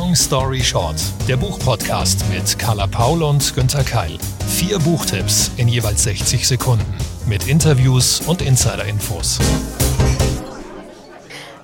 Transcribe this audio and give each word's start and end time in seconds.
Long 0.00 0.14
Story 0.14 0.60
Short, 0.60 0.94
der 1.26 1.36
Buchpodcast 1.36 2.24
mit 2.30 2.56
Carla 2.56 2.86
Paul 2.86 3.20
und 3.20 3.52
Günther 3.52 3.82
Keil. 3.82 4.16
Vier 4.46 4.78
Buchtipps 4.78 5.50
in 5.56 5.66
jeweils 5.66 6.04
60 6.04 6.46
Sekunden 6.46 6.86
mit 7.26 7.48
Interviews 7.48 8.20
und 8.20 8.40
Insider-Infos. 8.40 9.40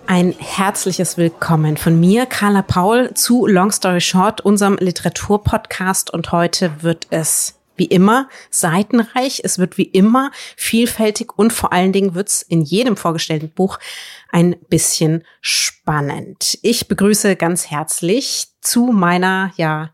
Ein 0.09 0.35
herzliches 0.37 1.17
Willkommen 1.17 1.77
von 1.77 2.01
mir, 2.01 2.27
Carla 2.27 2.63
Paul, 2.63 3.15
zu 3.15 3.47
Long 3.47 3.71
Story 3.71 4.01
Short, 4.01 4.41
unserem 4.41 4.79
Literaturpodcast. 4.81 6.11
Und 6.11 6.33
heute 6.33 6.83
wird 6.83 7.07
es 7.11 7.55
wie 7.77 7.87
immer 7.87 8.29
seitenreich, 8.51 9.41
es 9.45 9.59
wird 9.59 9.79
wie 9.79 9.85
immer 9.85 10.31
vielfältig 10.57 11.37
und 11.37 11.53
vor 11.53 11.73
allen 11.73 11.93
Dingen 11.93 12.15
wird 12.15 12.29
es 12.29 12.43
in 12.43 12.63
jedem 12.63 12.97
vorgestellten 12.97 13.51
Buch 13.51 13.79
ein 14.31 14.57
bisschen 14.69 15.25
spannend. 15.41 16.59
Ich 16.63 16.89
begrüße 16.89 17.37
ganz 17.37 17.71
herzlich 17.71 18.49
zu 18.61 18.87
meiner 18.87 19.53
ja 19.57 19.93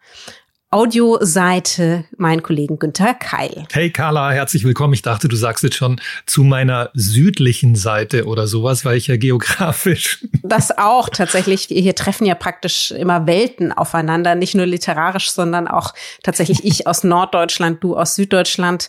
Audioseite 0.73 2.05
meinen 2.17 2.45
Kollegen 2.45 2.79
Günther 2.79 3.15
Keil. 3.15 3.65
Hey 3.73 3.91
Carla, 3.91 4.31
herzlich 4.31 4.63
willkommen. 4.63 4.95
Ich 4.95 5.03
dachte, 5.03 5.27
du 5.27 5.35
sagst 5.35 5.65
jetzt 5.65 5.75
schon 5.75 6.01
zu 6.27 6.45
meiner 6.45 6.91
südlichen 6.95 7.75
Seite 7.75 8.27
oder 8.27 8.47
sowas, 8.47 8.85
weil 8.85 8.97
ich 8.97 9.09
ja 9.09 9.17
geografisch. 9.17 10.25
Das 10.43 10.77
auch 10.77 11.09
tatsächlich. 11.09 11.63
Hier 11.69 11.95
treffen 11.95 12.25
ja 12.25 12.35
praktisch 12.35 12.91
immer 12.91 13.27
Welten 13.27 13.73
aufeinander, 13.73 14.35
nicht 14.35 14.55
nur 14.55 14.67
literarisch, 14.67 15.31
sondern 15.31 15.69
auch 15.69 15.93
tatsächlich 16.25 16.65
ich 16.65 16.87
aus 16.87 17.05
Norddeutschland, 17.05 17.85
du 17.85 17.97
aus 17.97 18.17
Süddeutschland. 18.17 18.89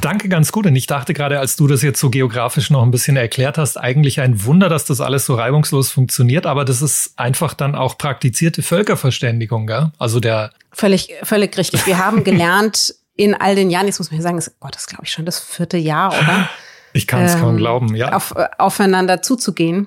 Danke, 0.00 0.28
ganz 0.28 0.52
gut. 0.52 0.66
Und 0.66 0.76
ich 0.76 0.86
dachte 0.86 1.14
gerade, 1.14 1.38
als 1.38 1.56
du 1.56 1.66
das 1.66 1.82
jetzt 1.82 2.00
so 2.00 2.10
geografisch 2.10 2.70
noch 2.70 2.82
ein 2.82 2.90
bisschen 2.90 3.16
erklärt 3.16 3.56
hast, 3.56 3.76
eigentlich 3.76 4.20
ein 4.20 4.44
Wunder, 4.44 4.68
dass 4.68 4.84
das 4.84 5.00
alles 5.00 5.26
so 5.26 5.34
reibungslos 5.34 5.90
funktioniert. 5.90 6.46
Aber 6.46 6.64
das 6.64 6.82
ist 6.82 7.12
einfach 7.16 7.54
dann 7.54 7.74
auch 7.74 7.96
praktizierte 7.96 8.62
Völkerverständigung, 8.62 9.66
gell? 9.66 9.92
Also 9.98 10.20
der. 10.20 10.50
Völlig, 10.72 11.14
völlig 11.22 11.56
richtig. 11.56 11.86
Wir 11.86 11.98
haben 11.98 12.24
gelernt 12.24 12.94
in 13.14 13.34
all 13.34 13.54
den 13.54 13.70
Jahren, 13.70 13.86
jetzt 13.86 13.98
muss 13.98 14.10
man 14.10 14.20
ja 14.20 14.22
sagen, 14.22 14.38
ist, 14.38 14.60
Gott, 14.60 14.74
das 14.74 14.86
glaube 14.86 15.04
ich 15.04 15.10
schon 15.10 15.24
das 15.24 15.40
vierte 15.40 15.78
Jahr, 15.78 16.12
oder? 16.12 16.50
Ich 16.92 17.06
kann 17.06 17.22
es 17.24 17.34
ähm, 17.34 17.40
kaum 17.40 17.56
glauben, 17.56 17.94
ja. 17.94 18.12
Auf, 18.12 18.34
aufeinander 18.58 19.22
zuzugehen 19.22 19.86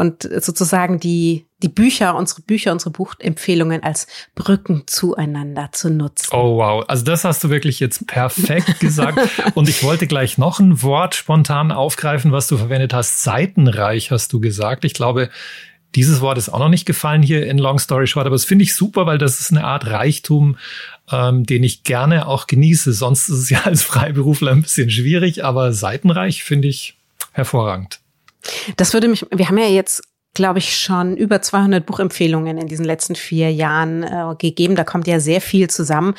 und 0.00 0.22
sozusagen 0.22 0.98
die, 0.98 1.44
die 1.62 1.68
Bücher, 1.68 2.14
unsere 2.14 2.40
Bücher, 2.40 2.72
unsere 2.72 2.88
Buchempfehlungen 2.88 3.82
als 3.82 4.06
Brücken 4.34 4.84
zueinander 4.86 5.68
zu 5.72 5.90
nutzen. 5.90 6.30
Oh 6.32 6.56
wow, 6.56 6.86
also 6.88 7.04
das 7.04 7.24
hast 7.24 7.44
du 7.44 7.50
wirklich 7.50 7.80
jetzt 7.80 8.06
perfekt 8.06 8.80
gesagt. 8.80 9.18
und 9.54 9.68
ich 9.68 9.82
wollte 9.82 10.06
gleich 10.06 10.38
noch 10.38 10.58
ein 10.58 10.80
Wort 10.80 11.16
spontan 11.16 11.70
aufgreifen, 11.70 12.32
was 12.32 12.48
du 12.48 12.56
verwendet 12.56 12.94
hast. 12.94 13.22
Seitenreich 13.22 14.10
hast 14.10 14.32
du 14.32 14.40
gesagt. 14.40 14.86
Ich 14.86 14.94
glaube, 14.94 15.28
dieses 15.94 16.22
Wort 16.22 16.38
ist 16.38 16.48
auch 16.48 16.60
noch 16.60 16.70
nicht 16.70 16.86
gefallen 16.86 17.22
hier 17.22 17.46
in 17.46 17.58
Long 17.58 17.78
Story 17.78 18.06
Short, 18.06 18.24
aber 18.24 18.36
das 18.36 18.46
finde 18.46 18.62
ich 18.62 18.74
super, 18.74 19.04
weil 19.04 19.18
das 19.18 19.38
ist 19.38 19.50
eine 19.50 19.64
Art 19.64 19.84
Reichtum, 19.84 20.56
ähm, 21.12 21.44
den 21.44 21.62
ich 21.62 21.82
gerne 21.82 22.26
auch 22.26 22.46
genieße. 22.46 22.94
Sonst 22.94 23.28
ist 23.28 23.38
es 23.38 23.50
ja 23.50 23.64
als 23.64 23.82
Freiberufler 23.82 24.52
ein 24.52 24.62
bisschen 24.62 24.88
schwierig, 24.88 25.44
aber 25.44 25.74
seitenreich 25.74 26.42
finde 26.42 26.68
ich 26.68 26.96
hervorragend. 27.32 28.00
Das 28.76 28.94
würde 28.94 29.08
mich, 29.08 29.26
wir 29.30 29.48
haben 29.48 29.58
ja 29.58 29.66
jetzt 29.66 30.02
glaube 30.34 30.60
ich, 30.60 30.76
schon 30.76 31.16
über 31.16 31.42
200 31.42 31.84
Buchempfehlungen 31.84 32.56
in 32.58 32.68
diesen 32.68 32.84
letzten 32.84 33.16
vier 33.16 33.52
Jahren 33.52 34.02
äh, 34.02 34.34
gegeben. 34.38 34.76
Da 34.76 34.84
kommt 34.84 35.06
ja 35.06 35.18
sehr 35.18 35.40
viel 35.40 35.68
zusammen. 35.68 36.14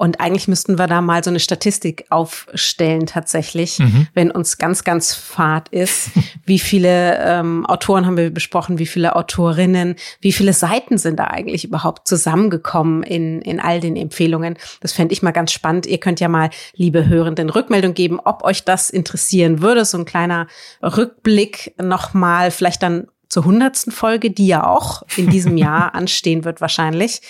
Und 0.00 0.18
eigentlich 0.18 0.48
müssten 0.48 0.78
wir 0.78 0.86
da 0.86 1.02
mal 1.02 1.22
so 1.22 1.28
eine 1.28 1.40
Statistik 1.40 2.06
aufstellen 2.08 3.04
tatsächlich, 3.04 3.80
mhm. 3.80 4.06
wenn 4.14 4.30
uns 4.30 4.56
ganz, 4.56 4.82
ganz 4.82 5.12
fad 5.12 5.68
ist. 5.68 6.12
Wie 6.46 6.58
viele 6.58 7.18
ähm, 7.22 7.66
Autoren 7.66 8.06
haben 8.06 8.16
wir 8.16 8.30
besprochen, 8.30 8.78
wie 8.78 8.86
viele 8.86 9.14
Autorinnen, 9.14 9.94
wie 10.20 10.32
viele 10.32 10.52
Seiten 10.52 10.98
sind 10.98 11.20
da 11.20 11.24
eigentlich 11.24 11.64
überhaupt 11.64 12.08
zusammengekommen 12.08 13.02
in, 13.04 13.40
in 13.42 13.60
all 13.60 13.78
den 13.78 13.94
Empfehlungen. 13.94 14.56
Das 14.80 14.92
fände 14.92 15.12
ich 15.12 15.22
mal 15.22 15.30
ganz 15.30 15.52
spannend. 15.52 15.86
Ihr 15.86 15.98
könnt 15.98 16.18
ja 16.18 16.28
mal, 16.28 16.50
liebe 16.74 17.06
Hörenden, 17.06 17.50
Rückmeldung 17.50 17.94
geben, 17.94 18.18
ob 18.18 18.42
euch 18.42 18.64
das 18.64 18.90
interessieren 18.90 19.62
würde. 19.62 19.84
So 19.84 19.98
ein 19.98 20.06
kleiner 20.06 20.48
Rückblick 20.82 21.74
nochmal, 21.78 22.50
vielleicht 22.50 22.82
dann 22.82 23.06
zur 23.30 23.44
hundertsten 23.44 23.92
Folge, 23.92 24.30
die 24.32 24.48
ja 24.48 24.66
auch 24.66 25.02
in 25.16 25.30
diesem 25.30 25.56
Jahr 25.56 25.94
anstehen 25.94 26.44
wird 26.44 26.60
wahrscheinlich. 26.60 27.22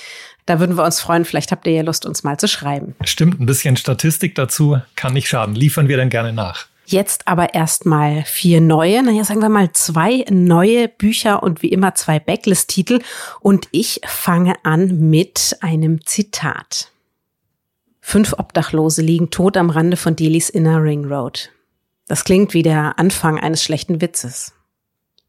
Da 0.50 0.58
würden 0.58 0.76
wir 0.76 0.82
uns 0.82 1.00
freuen. 1.00 1.24
Vielleicht 1.24 1.52
habt 1.52 1.64
ihr 1.68 1.74
ja 1.74 1.82
Lust, 1.82 2.04
uns 2.04 2.24
mal 2.24 2.36
zu 2.36 2.48
schreiben. 2.48 2.96
Stimmt, 3.04 3.38
ein 3.38 3.46
bisschen 3.46 3.76
Statistik 3.76 4.34
dazu 4.34 4.80
kann 4.96 5.12
nicht 5.12 5.28
schaden. 5.28 5.54
Liefern 5.54 5.86
wir 5.86 5.96
dann 5.96 6.10
gerne 6.10 6.32
nach. 6.32 6.66
Jetzt 6.86 7.28
aber 7.28 7.54
erstmal 7.54 8.24
vier 8.24 8.60
neue, 8.60 9.00
naja, 9.04 9.22
sagen 9.22 9.42
wir 9.42 9.48
mal 9.48 9.70
zwei 9.70 10.24
neue 10.28 10.88
Bücher 10.88 11.44
und 11.44 11.62
wie 11.62 11.68
immer 11.68 11.94
zwei 11.94 12.18
Backlist-Titel. 12.18 12.98
Und 13.38 13.68
ich 13.70 14.00
fange 14.04 14.54
an 14.64 15.08
mit 15.08 15.56
einem 15.60 16.04
Zitat. 16.04 16.90
Fünf 18.00 18.32
Obdachlose 18.36 19.02
liegen 19.02 19.30
tot 19.30 19.56
am 19.56 19.70
Rande 19.70 19.96
von 19.96 20.16
Delis 20.16 20.50
Inner 20.50 20.82
Ring 20.82 21.04
Road. 21.04 21.52
Das 22.08 22.24
klingt 22.24 22.54
wie 22.54 22.64
der 22.64 22.98
Anfang 22.98 23.38
eines 23.38 23.62
schlechten 23.62 24.00
Witzes. 24.00 24.52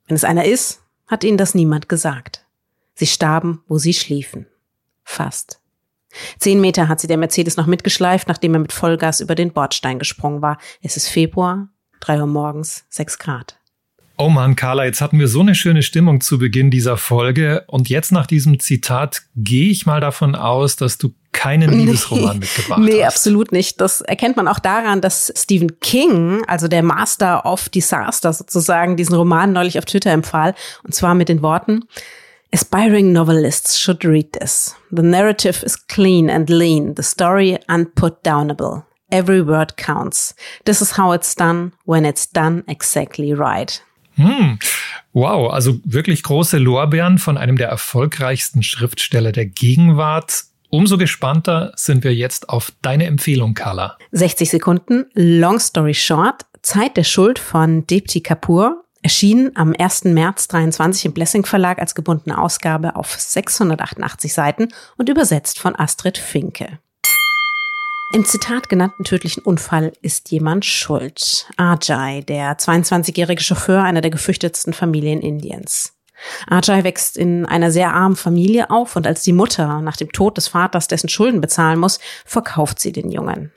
Wenn 0.07 0.15
es 0.15 0.23
einer 0.23 0.45
ist, 0.45 0.81
hat 1.05 1.23
ihnen 1.23 1.37
das 1.37 1.53
niemand 1.53 1.89
gesagt. 1.89 2.43
Sie 2.95 3.05
starben, 3.05 3.63
wo 3.67 3.77
sie 3.77 3.93
schliefen. 3.93 4.47
Fast. 5.11 5.59
Zehn 6.39 6.61
Meter 6.61 6.88
hat 6.88 7.01
sie 7.01 7.07
der 7.07 7.17
Mercedes 7.17 7.57
noch 7.57 7.67
mitgeschleift, 7.67 8.29
nachdem 8.29 8.53
er 8.53 8.61
mit 8.61 8.72
Vollgas 8.72 9.19
über 9.19 9.35
den 9.35 9.51
Bordstein 9.51 9.99
gesprungen 9.99 10.41
war. 10.41 10.57
Es 10.81 10.95
ist 10.95 11.09
Februar, 11.09 11.67
drei 11.99 12.19
Uhr 12.19 12.27
morgens, 12.27 12.85
sechs 12.89 13.19
Grad. 13.19 13.57
Oh 14.17 14.29
Mann, 14.29 14.55
Carla, 14.55 14.85
jetzt 14.85 15.01
hatten 15.01 15.19
wir 15.19 15.27
so 15.27 15.41
eine 15.41 15.55
schöne 15.55 15.83
Stimmung 15.83 16.22
zu 16.22 16.38
Beginn 16.38 16.72
dieser 16.72 16.95
Folge. 16.95 17.66
Und 17.67 17.89
jetzt 17.89 18.11
nach 18.11 18.27
diesem 18.27 18.59
Zitat 18.59 19.23
gehe 19.35 19.69
ich 19.69 19.85
mal 19.85 19.99
davon 19.99 20.35
aus, 20.35 20.75
dass 20.75 20.97
du 20.97 21.13
keinen 21.31 21.72
Liebesroman 21.72 22.33
nee, 22.33 22.39
mitgebracht 22.39 22.79
nee, 22.79 22.91
hast. 22.91 22.97
Nee, 22.97 23.03
absolut 23.03 23.51
nicht. 23.51 23.81
Das 23.81 24.01
erkennt 24.01 24.38
man 24.38 24.47
auch 24.47 24.59
daran, 24.59 25.01
dass 25.01 25.33
Stephen 25.35 25.79
King, 25.79 26.43
also 26.47 26.67
der 26.67 26.83
Master 26.83 27.45
of 27.45 27.69
Disaster 27.69 28.31
sozusagen, 28.31 28.95
diesen 28.95 29.16
Roman 29.16 29.53
neulich 29.53 29.78
auf 29.79 29.85
Twitter 29.85 30.11
empfahl. 30.11 30.55
Und 30.83 30.93
zwar 30.93 31.16
mit 31.16 31.28
den 31.28 31.41
Worten, 31.41 31.85
Aspiring 32.53 33.13
novelists 33.13 33.78
should 33.78 34.03
read 34.03 34.34
this. 34.34 34.75
The 34.91 35.01
narrative 35.01 35.63
is 35.63 35.78
clean 35.78 36.29
and 36.29 36.50
lean, 36.50 36.95
the 36.95 37.03
story 37.03 37.57
unputdownable. 37.69 38.84
Every 39.09 39.41
word 39.41 39.78
counts. 39.78 40.35
This 40.66 40.81
is 40.81 40.91
how 40.97 41.13
it's 41.13 41.34
done 41.34 41.72
when 41.85 42.03
it's 42.03 42.25
done 42.25 42.63
exactly 42.67 43.34
right. 43.34 43.81
Hm. 44.16 44.59
Wow, 45.13 45.50
also 45.50 45.79
wirklich 45.85 46.23
große 46.23 46.57
Lorbeeren 46.57 47.19
von 47.19 47.38
einem 47.38 47.57
der 47.57 47.69
erfolgreichsten 47.69 48.63
Schriftsteller 48.63 49.31
der 49.31 49.45
Gegenwart. 49.45 50.44
Umso 50.69 50.97
gespannter 50.97 51.72
sind 51.75 52.03
wir 52.03 52.13
jetzt 52.13 52.50
auf 52.50 52.73
deine 52.81 53.06
Empfehlung, 53.06 53.53
Carla. 53.53 53.97
60 54.11 54.50
Sekunden, 54.50 55.06
Long 55.13 55.59
Story 55.59 55.94
Short, 55.94 56.45
Zeit 56.61 56.97
der 56.97 57.06
Schuld 57.06 57.40
von 57.40 57.88
Dipti 57.88 58.22
Kapoor 58.22 58.80
Erschienen 59.03 59.51
am 59.56 59.73
1. 59.78 60.03
März 60.06 60.47
23 60.50 61.06
im 61.06 61.13
Blessing 61.13 61.45
Verlag 61.45 61.79
als 61.79 61.95
gebundene 61.95 62.38
Ausgabe 62.38 62.95
auf 62.95 63.19
688 63.19 64.31
Seiten 64.31 64.67
und 64.97 65.09
übersetzt 65.09 65.57
von 65.57 65.75
Astrid 65.75 66.19
Finke. 66.19 66.79
Im 68.13 68.25
Zitat 68.25 68.69
genannten 68.69 69.03
tödlichen 69.03 69.41
Unfall 69.41 69.94
ist 70.01 70.29
jemand 70.31 70.66
schuld. 70.66 71.47
Ajay, 71.57 72.22
der 72.22 72.57
22-jährige 72.57 73.41
Chauffeur 73.41 73.81
einer 73.81 74.01
der 74.01 74.11
gefürchtetsten 74.11 74.73
Familien 74.73 75.22
Indiens. 75.22 75.94
Ajay 76.47 76.84
wächst 76.84 77.17
in 77.17 77.45
einer 77.47 77.72
sehr 77.72 77.94
armen 77.94 78.16
Familie 78.16 78.69
auf 78.69 78.95
und 78.95 79.07
als 79.07 79.23
die 79.23 79.34
Mutter 79.34 79.81
nach 79.81 79.97
dem 79.97 80.11
Tod 80.11 80.38
des 80.38 80.50
Vaters 80.50 80.88
dessen 80.88 81.09
Schulden 81.09 81.41
bezahlen 81.41 81.79
muss, 81.79 82.00
verkauft 82.25 82.79
sie 82.79 82.91
den 82.91 83.09
Jungen. 83.09 83.51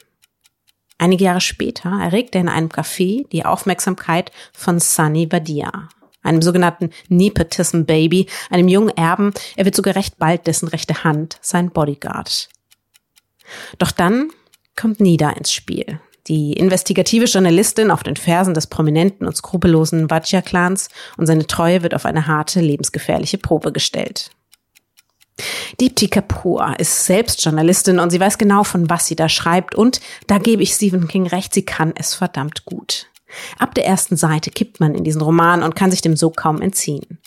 Einige 0.99 1.25
Jahre 1.25 1.41
später 1.41 1.91
erregt 1.91 2.34
er 2.34 2.43
in 2.43 2.49
einem 2.49 2.69
Café 2.69 3.28
die 3.31 3.44
Aufmerksamkeit 3.44 4.31
von 4.53 4.78
Sunny 4.78 5.27
Badia, 5.27 5.88
einem 6.22 6.41
sogenannten 6.41 6.91
Nepotism 7.09 7.83
Baby, 7.83 8.28
einem 8.51 8.68
jungen 8.68 8.97
Erben. 8.97 9.33
Er 9.57 9.65
wird 9.65 9.74
sogar 9.74 9.97
recht 9.97 10.18
bald 10.18 10.47
dessen 10.47 10.68
rechte 10.68 11.04
Hand, 11.04 11.39
sein 11.41 11.71
Bodyguard. 11.71 12.48
Doch 13.78 13.91
dann 13.91 14.30
kommt 14.77 15.01
Nida 15.01 15.30
ins 15.30 15.53
Spiel. 15.53 16.01
Die 16.27 16.54
investigative 16.54 17.27
Journalistin 17.27 17.91
auf 17.91 18.03
den 18.03 18.16
Fersen 18.16 18.54
des 18.54 18.66
prominenten 18.66 19.27
und 19.27 19.36
skrupellosen 19.36 20.09
Vajja-Clans 20.09 20.89
und 21.18 21.27
seine 21.27 21.47
Treue 21.47 21.83
wird 21.83 21.95
auf 21.95 22.07
eine 22.07 22.27
harte, 22.27 22.60
lebensgefährliche 22.60 23.36
Probe 23.36 23.72
gestellt. 23.72 24.30
Deepti 25.81 26.09
Kapoor 26.09 26.77
ist 26.78 27.07
selbst 27.07 27.45
Journalistin 27.45 27.98
und 27.98 28.10
sie 28.10 28.21
weiß 28.21 28.39
genau, 28.39 28.65
von 28.65 28.89
was 28.89 29.07
sie 29.07 29.16
da 29.16 29.28
schreibt 29.28 29.75
und 29.75 30.01
da 30.27 30.39
gebe 30.39 30.63
ich 30.63 30.72
Stephen 30.72 31.09
King 31.09 31.27
recht, 31.27 31.53
sie 31.53 31.65
kann 31.65 31.92
es 31.97 32.15
verdammt 32.15 32.65
gut. 32.65 33.07
Ab 33.59 33.75
der 33.75 33.84
ersten 33.84 34.16
Seite 34.16 34.51
kippt 34.51 34.78
man 34.78 34.95
in 34.95 35.03
diesen 35.03 35.21
Roman 35.21 35.63
und 35.63 35.75
kann 35.75 35.91
sich 35.91 36.03
dem 36.03 36.16
so 36.16 36.31
kaum 36.31 36.60
entziehen. 36.60 37.19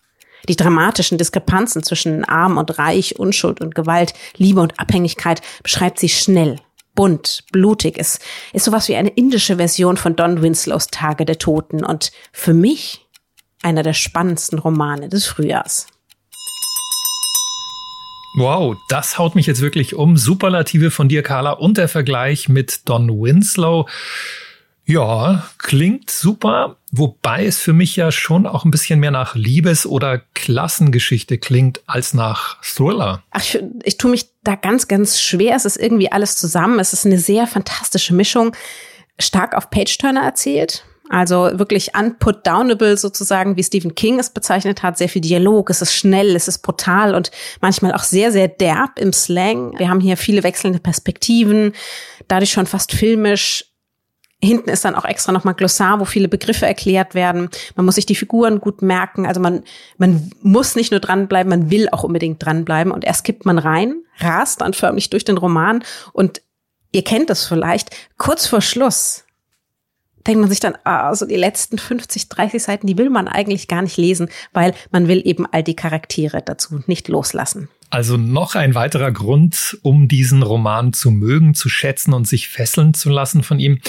Die 0.47 0.55
dramatischen 0.55 1.17
Diskrepanzen 1.17 1.83
zwischen 1.83 2.23
Arm 2.23 2.57
und 2.57 2.77
Reich, 2.77 3.19
Unschuld 3.19 3.59
und 3.59 3.75
Gewalt, 3.75 4.13
Liebe 4.37 4.61
und 4.61 4.79
Abhängigkeit 4.79 5.41
beschreibt 5.61 5.99
sie 5.99 6.07
schnell, 6.07 6.57
bunt, 6.95 7.43
blutig. 7.51 7.97
Es 7.97 8.19
ist 8.53 8.65
sowas 8.65 8.87
wie 8.87 8.95
eine 8.95 9.09
indische 9.09 9.57
Version 9.57 9.97
von 9.97 10.15
Don 10.15 10.41
Winslows 10.41 10.87
Tage 10.87 11.25
der 11.25 11.37
Toten 11.37 11.83
und 11.83 12.11
für 12.31 12.53
mich 12.53 13.05
einer 13.61 13.83
der 13.83 13.93
spannendsten 13.93 14.59
Romane 14.59 15.09
des 15.09 15.25
Frühjahrs. 15.25 15.87
Wow, 18.39 18.77
das 18.87 19.17
haut 19.17 19.33
mich 19.33 19.47
jetzt 19.47 19.61
wirklich 19.61 19.95
um. 19.95 20.15
Superlative 20.15 20.91
von 20.91 21.09
dir, 21.09 21.23
Carla, 21.23 21.53
und 21.53 21.79
der 21.79 21.87
Vergleich 21.87 22.47
mit 22.47 22.87
Don 22.87 23.09
Winslow. 23.09 23.87
Ja, 24.85 25.49
klingt 25.57 26.11
super, 26.11 26.77
wobei 26.91 27.47
es 27.47 27.57
für 27.57 27.73
mich 27.73 27.95
ja 27.95 28.11
schon 28.11 28.45
auch 28.45 28.63
ein 28.63 28.69
bisschen 28.69 28.99
mehr 28.99 29.09
nach 29.09 29.33
Liebes- 29.33 29.87
oder 29.87 30.21
Klassengeschichte 30.35 31.39
klingt 31.39 31.81
als 31.87 32.13
nach 32.13 32.61
Thriller. 32.61 33.23
Ach, 33.31 33.41
ich, 33.41 33.59
ich 33.83 33.97
tue 33.97 34.11
mich 34.11 34.29
da 34.43 34.53
ganz, 34.53 34.87
ganz 34.87 35.19
schwer. 35.19 35.55
Es 35.55 35.65
ist 35.65 35.77
irgendwie 35.77 36.11
alles 36.11 36.35
zusammen. 36.35 36.77
Es 36.77 36.93
ist 36.93 37.07
eine 37.07 37.17
sehr 37.17 37.47
fantastische 37.47 38.13
Mischung. 38.13 38.55
Stark 39.17 39.55
auf 39.55 39.71
Page-Turner 39.71 40.21
erzählt. 40.21 40.85
Also 41.09 41.49
wirklich 41.53 41.91
unput-downable 41.97 42.97
sozusagen, 42.97 43.55
wie 43.55 43.63
Stephen 43.63 43.95
King 43.95 44.19
es 44.19 44.29
bezeichnet 44.29 44.83
hat. 44.83 44.97
Sehr 44.97 45.09
viel 45.09 45.21
Dialog, 45.21 45.69
es 45.69 45.81
ist 45.81 45.93
schnell, 45.93 46.35
es 46.35 46.47
ist 46.47 46.59
brutal 46.59 47.15
und 47.15 47.31
manchmal 47.61 47.93
auch 47.93 48.03
sehr, 48.03 48.31
sehr 48.31 48.47
derb 48.47 48.99
im 48.99 49.13
Slang. 49.13 49.77
Wir 49.77 49.89
haben 49.89 49.99
hier 49.99 50.17
viele 50.17 50.43
wechselnde 50.43 50.79
Perspektiven, 50.79 51.73
dadurch 52.27 52.51
schon 52.51 52.65
fast 52.65 52.91
filmisch 52.91 53.65
Hinten 54.39 54.69
ist 54.69 54.85
dann 54.85 54.93
auch 54.93 55.05
extra 55.05 55.31
nochmal 55.31 55.55
Glossar, 55.55 55.99
wo 55.99 56.05
viele 56.05 56.27
Begriffe 56.27 56.67
erklärt 56.67 57.15
werden. 57.15 57.49
Man 57.75 57.87
muss 57.87 57.95
sich 57.95 58.05
die 58.05 58.13
Figuren 58.13 58.59
gut 58.59 58.83
merken. 58.83 59.25
Also 59.25 59.39
man, 59.41 59.63
man 59.97 60.29
muss 60.41 60.75
nicht 60.75 60.91
nur 60.91 60.99
dranbleiben, 60.99 61.49
man 61.49 61.71
will 61.71 61.89
auch 61.89 62.03
unbedingt 62.03 62.45
dranbleiben. 62.45 62.91
Und 62.91 63.03
erst 63.03 63.23
kippt 63.23 63.47
man 63.47 63.57
rein, 63.57 63.95
rast 64.19 64.61
dann 64.61 64.73
förmlich 64.73 65.09
durch 65.09 65.25
den 65.25 65.39
Roman. 65.39 65.83
Und 66.13 66.43
ihr 66.91 67.03
kennt 67.03 67.31
das 67.31 67.47
vielleicht, 67.47 67.89
kurz 68.19 68.45
vor 68.45 68.61
Schluss 68.61 69.23
denkt 70.27 70.41
man 70.41 70.49
sich 70.49 70.59
dann, 70.59 70.77
ah, 70.83 71.15
so 71.15 71.25
die 71.25 71.35
letzten 71.35 71.77
50, 71.77 72.29
30 72.29 72.61
Seiten, 72.61 72.87
die 72.87 72.97
will 72.97 73.09
man 73.09 73.27
eigentlich 73.27 73.67
gar 73.67 73.81
nicht 73.81 73.97
lesen, 73.97 74.29
weil 74.53 74.73
man 74.91 75.07
will 75.07 75.21
eben 75.25 75.45
all 75.51 75.63
die 75.63 75.75
Charaktere 75.75 76.41
dazu 76.41 76.81
nicht 76.85 77.07
loslassen. 77.07 77.69
Also 77.89 78.17
noch 78.17 78.55
ein 78.55 78.75
weiterer 78.75 79.11
Grund, 79.11 79.77
um 79.81 80.09
diesen 80.09 80.43
Roman 80.43 80.91
zu 80.91 81.09
mögen, 81.09 81.53
zu 81.53 81.69
schätzen 81.69 82.13
und 82.13 82.27
sich 82.27 82.49
fesseln 82.49 82.93
zu 82.93 83.09
lassen 83.09 83.43
von 83.43 83.59
ihm. 83.59 83.79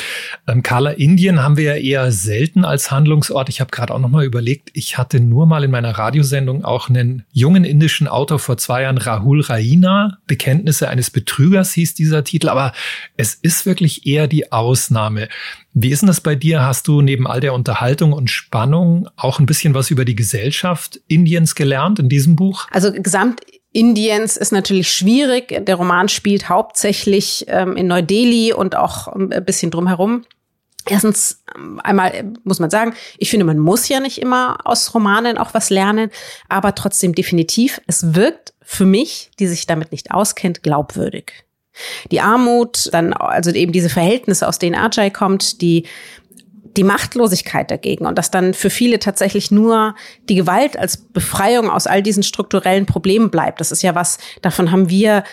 Ähm, 0.46 0.62
Carla, 0.62 0.92
Indien 0.92 1.42
haben 1.42 1.56
wir 1.56 1.64
ja 1.64 1.74
eher 1.74 2.12
selten 2.12 2.64
als 2.64 2.92
Handlungsort. 2.92 3.48
Ich 3.48 3.60
habe 3.60 3.72
gerade 3.72 3.92
auch 3.92 3.98
noch 3.98 4.08
mal 4.08 4.24
überlegt, 4.24 4.70
ich 4.74 4.98
hatte 4.98 5.18
nur 5.18 5.46
mal 5.46 5.64
in 5.64 5.72
meiner 5.72 5.90
Radiosendung 5.90 6.64
auch 6.64 6.88
einen 6.88 7.24
jungen 7.32 7.64
indischen 7.64 8.06
Autor 8.06 8.38
vor 8.38 8.56
zwei 8.56 8.82
Jahren, 8.82 8.98
Rahul 8.98 9.40
Raina. 9.40 10.18
Bekenntnisse 10.28 10.88
eines 10.88 11.10
Betrügers 11.10 11.72
hieß 11.72 11.94
dieser 11.94 12.22
Titel, 12.22 12.48
aber 12.48 12.72
es 13.16 13.34
ist 13.34 13.66
wirklich 13.66 14.06
eher 14.06 14.28
die 14.28 14.52
Ausnahme. 14.52 15.28
Wie 15.74 15.90
ist 15.90 16.02
denn 16.02 16.08
das 16.08 16.20
bei 16.20 16.34
dir? 16.34 16.62
Hast 16.62 16.88
du 16.88 17.02
neben 17.02 17.26
all 17.26 17.40
der 17.40 17.52
Unterhaltung 17.52 18.12
und 18.12 18.30
Spannung 18.30 19.08
auch 19.16 19.38
ein 19.38 19.46
bisschen 19.46 19.74
was 19.74 19.90
über 19.90 20.04
die 20.04 20.16
Gesellschaft 20.16 21.00
Indiens 21.08 21.54
gelernt 21.54 21.98
in 21.98 22.08
diesem 22.08 22.36
Buch? 22.36 22.66
Also 22.70 22.92
gesamt 22.92 23.40
Indiens 23.72 24.36
ist 24.36 24.52
natürlich 24.52 24.90
schwierig. 24.90 25.64
Der 25.66 25.76
Roman 25.76 26.08
spielt 26.08 26.48
hauptsächlich 26.48 27.44
ähm, 27.48 27.76
in 27.76 27.86
Neu-Delhi 27.86 28.52
und 28.52 28.76
auch 28.76 29.14
ähm, 29.14 29.30
ein 29.32 29.44
bisschen 29.44 29.70
drumherum. 29.70 30.24
Erstens 30.86 31.42
ähm, 31.54 31.80
einmal 31.84 32.14
äh, 32.14 32.24
muss 32.44 32.60
man 32.60 32.70
sagen, 32.70 32.94
ich 33.18 33.30
finde, 33.30 33.44
man 33.44 33.58
muss 33.58 33.88
ja 33.88 34.00
nicht 34.00 34.18
immer 34.18 34.58
aus 34.64 34.94
Romanen 34.94 35.36
auch 35.36 35.52
was 35.52 35.70
lernen, 35.70 36.10
aber 36.48 36.74
trotzdem 36.74 37.14
definitiv, 37.14 37.80
es 37.86 38.14
wirkt 38.14 38.54
für 38.62 38.86
mich, 38.86 39.30
die 39.38 39.46
sich 39.46 39.66
damit 39.66 39.92
nicht 39.92 40.12
auskennt, 40.12 40.62
glaubwürdig. 40.62 41.44
Die 42.10 42.20
Armut, 42.20 42.88
dann 42.92 43.12
also 43.12 43.50
eben 43.50 43.72
diese 43.72 43.88
Verhältnisse, 43.88 44.48
aus 44.48 44.58
denen 44.58 44.74
Ajay 44.74 45.10
kommt, 45.10 45.60
die 45.62 45.86
die 46.78 46.84
Machtlosigkeit 46.84 47.70
dagegen 47.70 48.06
und 48.06 48.16
dass 48.16 48.30
dann 48.30 48.54
für 48.54 48.70
viele 48.70 49.00
tatsächlich 49.00 49.50
nur 49.50 49.96
die 50.28 50.36
Gewalt 50.36 50.78
als 50.78 50.96
Befreiung 50.96 51.68
aus 51.68 51.88
all 51.88 52.02
diesen 52.02 52.22
strukturellen 52.22 52.86
Problemen 52.86 53.30
bleibt. 53.30 53.60
Das 53.60 53.72
ist 53.72 53.82
ja 53.82 53.96
was, 53.96 54.18
davon 54.42 54.70
haben 54.70 54.88
wir 54.88 55.24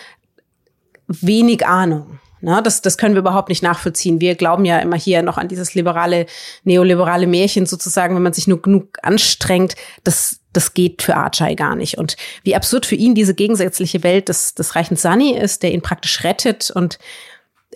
wenig 1.06 1.64
Ahnung. 1.64 2.18
Ne, 2.42 2.60
das, 2.62 2.82
das 2.82 2.98
können 2.98 3.14
wir 3.14 3.20
überhaupt 3.20 3.48
nicht 3.48 3.62
nachvollziehen. 3.62 4.20
Wir 4.20 4.34
glauben 4.34 4.64
ja 4.64 4.78
immer 4.80 4.96
hier 4.96 5.22
noch 5.22 5.38
an 5.38 5.48
dieses 5.48 5.74
liberale, 5.74 6.26
neoliberale 6.64 7.26
Märchen 7.26 7.64
sozusagen, 7.64 8.14
wenn 8.14 8.22
man 8.22 8.34
sich 8.34 8.46
nur 8.46 8.60
genug 8.60 8.98
anstrengt, 9.02 9.74
das, 10.04 10.40
das 10.52 10.74
geht 10.74 11.00
für 11.00 11.16
Archai 11.16 11.54
gar 11.54 11.76
nicht. 11.76 11.96
Und 11.96 12.16
wie 12.42 12.54
absurd 12.54 12.86
für 12.86 12.96
ihn 12.96 13.14
diese 13.14 13.34
gegensätzliche 13.34 14.02
Welt 14.02 14.28
des, 14.28 14.54
des 14.54 14.74
reichen 14.74 14.96
Sunny 14.96 15.32
ist, 15.32 15.62
der 15.62 15.72
ihn 15.72 15.80
praktisch 15.80 16.24
rettet 16.24 16.70
und 16.70 16.98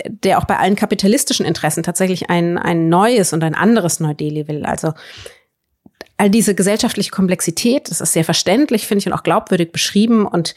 der 0.07 0.39
auch 0.39 0.45
bei 0.45 0.59
allen 0.59 0.77
kapitalistischen 0.77 1.47
Interessen 1.47 1.83
tatsächlich 1.83 2.31
ein, 2.31 2.59
ein 2.59 2.89
neues 2.89 3.33
und 3.33 3.43
ein 3.43 3.55
anderes 3.55 4.01
Neu-Delhi 4.01 4.49
will. 4.49 4.65
Also 4.65 4.93
all 6.17 6.31
diese 6.31 6.55
gesellschaftliche 6.55 7.11
Komplexität, 7.11 7.91
das 7.91 8.01
ist 8.01 8.13
sehr 8.13 8.25
verständlich, 8.25 8.87
finde 8.87 9.01
ich, 9.01 9.07
und 9.07 9.13
auch 9.13 9.23
glaubwürdig 9.23 9.73
beschrieben. 9.73 10.27
Und 10.27 10.55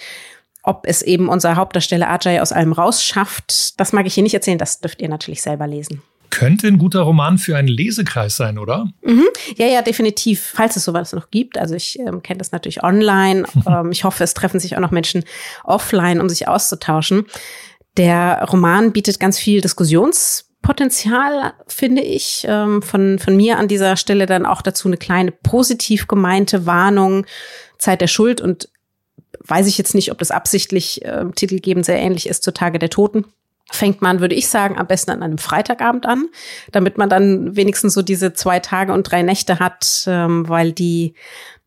ob 0.61 0.85
es 0.85 1.01
eben 1.01 1.29
unser 1.29 1.55
Hauptdarsteller 1.55 2.09
Ajay 2.09 2.39
aus 2.39 2.51
allem 2.51 2.73
rausschafft, 2.73 3.79
das 3.79 3.93
mag 3.93 4.05
ich 4.05 4.13
hier 4.13 4.23
nicht 4.23 4.33
erzählen, 4.33 4.57
das 4.57 4.81
dürft 4.81 5.01
ihr 5.01 5.09
natürlich 5.09 5.41
selber 5.41 5.67
lesen. 5.67 6.01
Könnte 6.33 6.67
ein 6.67 6.79
guter 6.79 7.01
Roman 7.01 7.37
für 7.37 7.55
einen 7.55 7.67
Lesekreis 7.67 8.35
sein, 8.35 8.57
oder? 8.57 8.87
Mhm. 9.03 9.27
Ja, 9.55 9.67
ja, 9.67 9.83
definitiv, 9.83 10.51
falls 10.55 10.75
es 10.75 10.83
sowas 10.83 11.13
noch 11.13 11.29
gibt. 11.29 11.59
Also 11.59 11.75
ich 11.75 11.99
ähm, 11.99 12.23
kenne 12.23 12.39
das 12.39 12.51
natürlich 12.51 12.83
online. 12.83 13.43
ähm, 13.67 13.91
ich 13.91 14.03
hoffe, 14.03 14.23
es 14.23 14.33
treffen 14.33 14.59
sich 14.59 14.75
auch 14.75 14.81
noch 14.81 14.89
Menschen 14.89 15.25
offline, 15.63 16.19
um 16.19 16.29
sich 16.29 16.47
auszutauschen. 16.47 17.27
Der 17.97 18.45
Roman 18.51 18.91
bietet 18.91 19.19
ganz 19.19 19.37
viel 19.37 19.61
Diskussionspotenzial, 19.61 21.53
finde 21.67 22.01
ich. 22.01 22.45
Ähm, 22.47 22.81
von, 22.81 23.19
von 23.19 23.35
mir 23.35 23.57
an 23.57 23.67
dieser 23.67 23.97
Stelle 23.97 24.25
dann 24.25 24.45
auch 24.45 24.61
dazu 24.61 24.87
eine 24.87 24.97
kleine 24.97 25.31
positiv 25.31 26.07
gemeinte 26.07 26.65
Warnung, 26.65 27.25
Zeit 27.77 28.01
der 28.01 28.07
Schuld 28.07 28.41
und 28.41 28.69
weiß 29.45 29.67
ich 29.67 29.77
jetzt 29.77 29.93
nicht, 29.93 30.11
ob 30.11 30.17
das 30.17 30.31
absichtlich 30.31 31.03
äh, 31.05 31.25
titelgebend 31.35 31.85
sehr 31.85 31.99
ähnlich 31.99 32.27
ist 32.27 32.43
zu 32.43 32.53
Tage 32.53 32.79
der 32.79 32.89
Toten. 32.89 33.25
Fängt 33.71 34.01
man, 34.01 34.19
würde 34.19 34.35
ich 34.35 34.49
sagen, 34.49 34.77
am 34.77 34.87
besten 34.87 35.11
an 35.11 35.23
einem 35.23 35.37
Freitagabend 35.37 36.05
an, 36.05 36.27
damit 36.71 36.97
man 36.97 37.09
dann 37.09 37.55
wenigstens 37.55 37.93
so 37.93 38.01
diese 38.01 38.33
zwei 38.33 38.59
Tage 38.59 38.93
und 38.93 39.03
drei 39.03 39.21
Nächte 39.23 39.59
hat, 39.59 40.03
ähm, 40.07 40.47
weil 40.47 40.73
die 40.73 41.15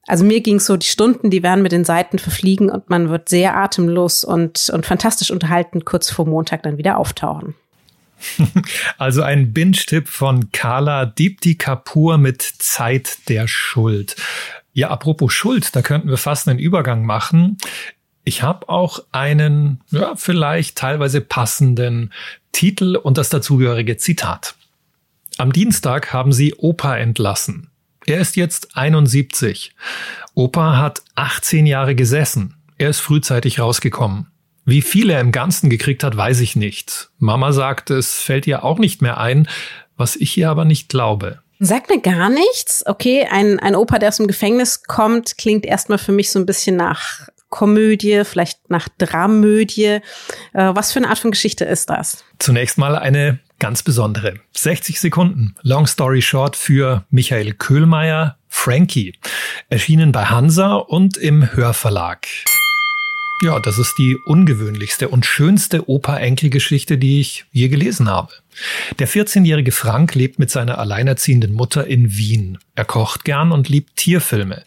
also 0.07 0.25
mir 0.25 0.41
ging 0.41 0.61
so, 0.61 0.77
die 0.77 0.87
Stunden, 0.87 1.31
die 1.31 1.43
werden 1.43 1.63
mit 1.63 1.73
den 1.73 1.85
Seiten 1.85 2.19
verfliegen 2.19 2.71
und 2.71 2.89
man 2.89 3.09
wird 3.09 3.29
sehr 3.29 3.57
atemlos 3.57 4.25
und, 4.25 4.71
und 4.73 4.87
fantastisch 4.87 5.31
unterhalten 5.31 5.85
kurz 5.85 6.11
vor 6.11 6.27
Montag 6.27 6.63
dann 6.63 6.79
wieder 6.79 6.99
auftauchen. 6.99 7.55
Also 8.99 9.23
ein 9.23 9.53
Binge-Tipp 9.53 10.09
von 10.09 10.51
Carla 10.53 11.05
Deepti 11.05 11.57
Kapoor 11.57 12.19
mit 12.19 12.43
Zeit 12.43 13.29
der 13.29 13.47
Schuld. 13.47 14.17
Ja, 14.73 14.89
apropos 14.91 15.33
Schuld, 15.33 15.75
da 15.77 15.83
könnten 15.83 16.09
wir 16.09 16.17
fast 16.17 16.49
einen 16.49 16.59
Übergang 16.59 17.05
machen. 17.05 17.59
Ich 18.25 18.43
habe 18.43 18.69
auch 18.69 19.01
einen, 19.13 19.81
ja, 19.91 20.15
vielleicht 20.17 20.79
teilweise 20.79 21.21
passenden 21.21 22.13
Titel 22.53 22.97
und 22.97 23.19
das 23.19 23.29
dazugehörige 23.29 23.97
Zitat. 23.99 24.55
Am 25.39 25.53
Dienstag 25.53 26.13
haben 26.13 26.33
sie 26.33 26.55
Opa 26.55 26.97
entlassen. 26.97 27.71
Er 28.07 28.21
ist 28.21 28.37
jetzt 28.37 28.77
71. 28.77 29.75
Opa 30.35 30.77
hat 30.77 31.03
18 31.17 31.67
Jahre 31.67 31.97
gesessen. 31.97 32.55
Er 32.79 32.91
ist 32.91 33.01
frühzeitig 33.01 33.59
rausgekommen. 33.59 34.29
Wie 34.65 34.83
viel 34.83 35.11
er 35.11 35.21
im 35.21 35.33
Ganzen 35.33 35.71
gekriegt 35.71 36.05
hat, 36.05 36.17
weiß 36.17 36.41
ich 36.41 36.55
nicht. 36.55 37.11
Mama 37.19 37.53
sagt, 37.53 37.91
es 37.91 38.21
fällt 38.21 38.47
ihr 38.47 38.65
auch 38.65 38.79
nicht 38.79 39.03
mehr 39.03 39.19
ein, 39.19 39.49
was 39.97 40.15
ich 40.15 40.37
ihr 40.37 40.49
aber 40.51 40.65
nicht 40.65 40.89
glaube. 40.89 41.41
Sagt 41.59 41.89
mir 41.91 42.01
gar 42.01 42.31
nichts. 42.31 42.85
Okay, 42.87 43.27
ein, 43.29 43.59
ein 43.59 43.75
Opa, 43.75 43.99
der 43.99 44.11
aus 44.11 44.19
dem 44.19 44.27
Gefängnis 44.29 44.85
kommt, 44.85 45.37
klingt 45.37 45.65
erstmal 45.65 45.99
für 45.99 46.13
mich 46.13 46.31
so 46.31 46.39
ein 46.39 46.47
bisschen 46.47 46.77
nach 46.77 47.29
Komödie, 47.49 48.23
vielleicht 48.25 48.71
nach 48.71 48.89
Dramödie. 48.99 49.85
Äh, 49.85 50.01
was 50.53 50.93
für 50.93 50.99
eine 50.99 51.09
Art 51.09 51.19
von 51.19 51.31
Geschichte 51.31 51.65
ist 51.65 51.91
das? 51.91 52.25
Zunächst 52.39 52.79
mal 52.79 52.97
eine 52.97 53.39
ganz 53.59 53.83
besondere. 53.83 54.35
60 54.57 55.01
Sekunden, 55.01 55.55
Long 55.63 55.87
Story 55.87 56.23
Short 56.23 56.57
für 56.57 57.05
Michael 57.11 57.55
Köhlmeier, 57.55 58.39
Frankie. 58.49 59.15
Erschienen 59.69 60.13
bei 60.13 60.25
Hansa 60.25 60.75
und 60.75 61.17
im 61.17 61.55
Hörverlag. 61.55 62.27
Ja, 63.43 63.61
das 63.61 63.79
ist 63.79 63.99
die 63.99 64.17
ungewöhnlichste 64.17 65.11
und 65.11 65.27
schönste 65.27 65.91
Opa-Enkel-Geschichte, 65.91 66.97
die 66.97 67.21
ich 67.21 67.45
je 67.53 67.69
gelesen 67.69 68.09
habe. 68.09 68.33
Der 68.99 69.07
14-jährige 69.07 69.73
Frank 69.73 70.15
lebt 70.15 70.39
mit 70.39 70.51
seiner 70.51 70.79
alleinerziehenden 70.79 71.53
Mutter 71.53 71.87
in 71.87 72.17
Wien. 72.17 72.57
Er 72.75 72.87
kocht 72.87 73.27
gern 73.27 73.53
und 73.53 73.69
liebt 73.69 73.97
Tierfilme. 73.97 74.65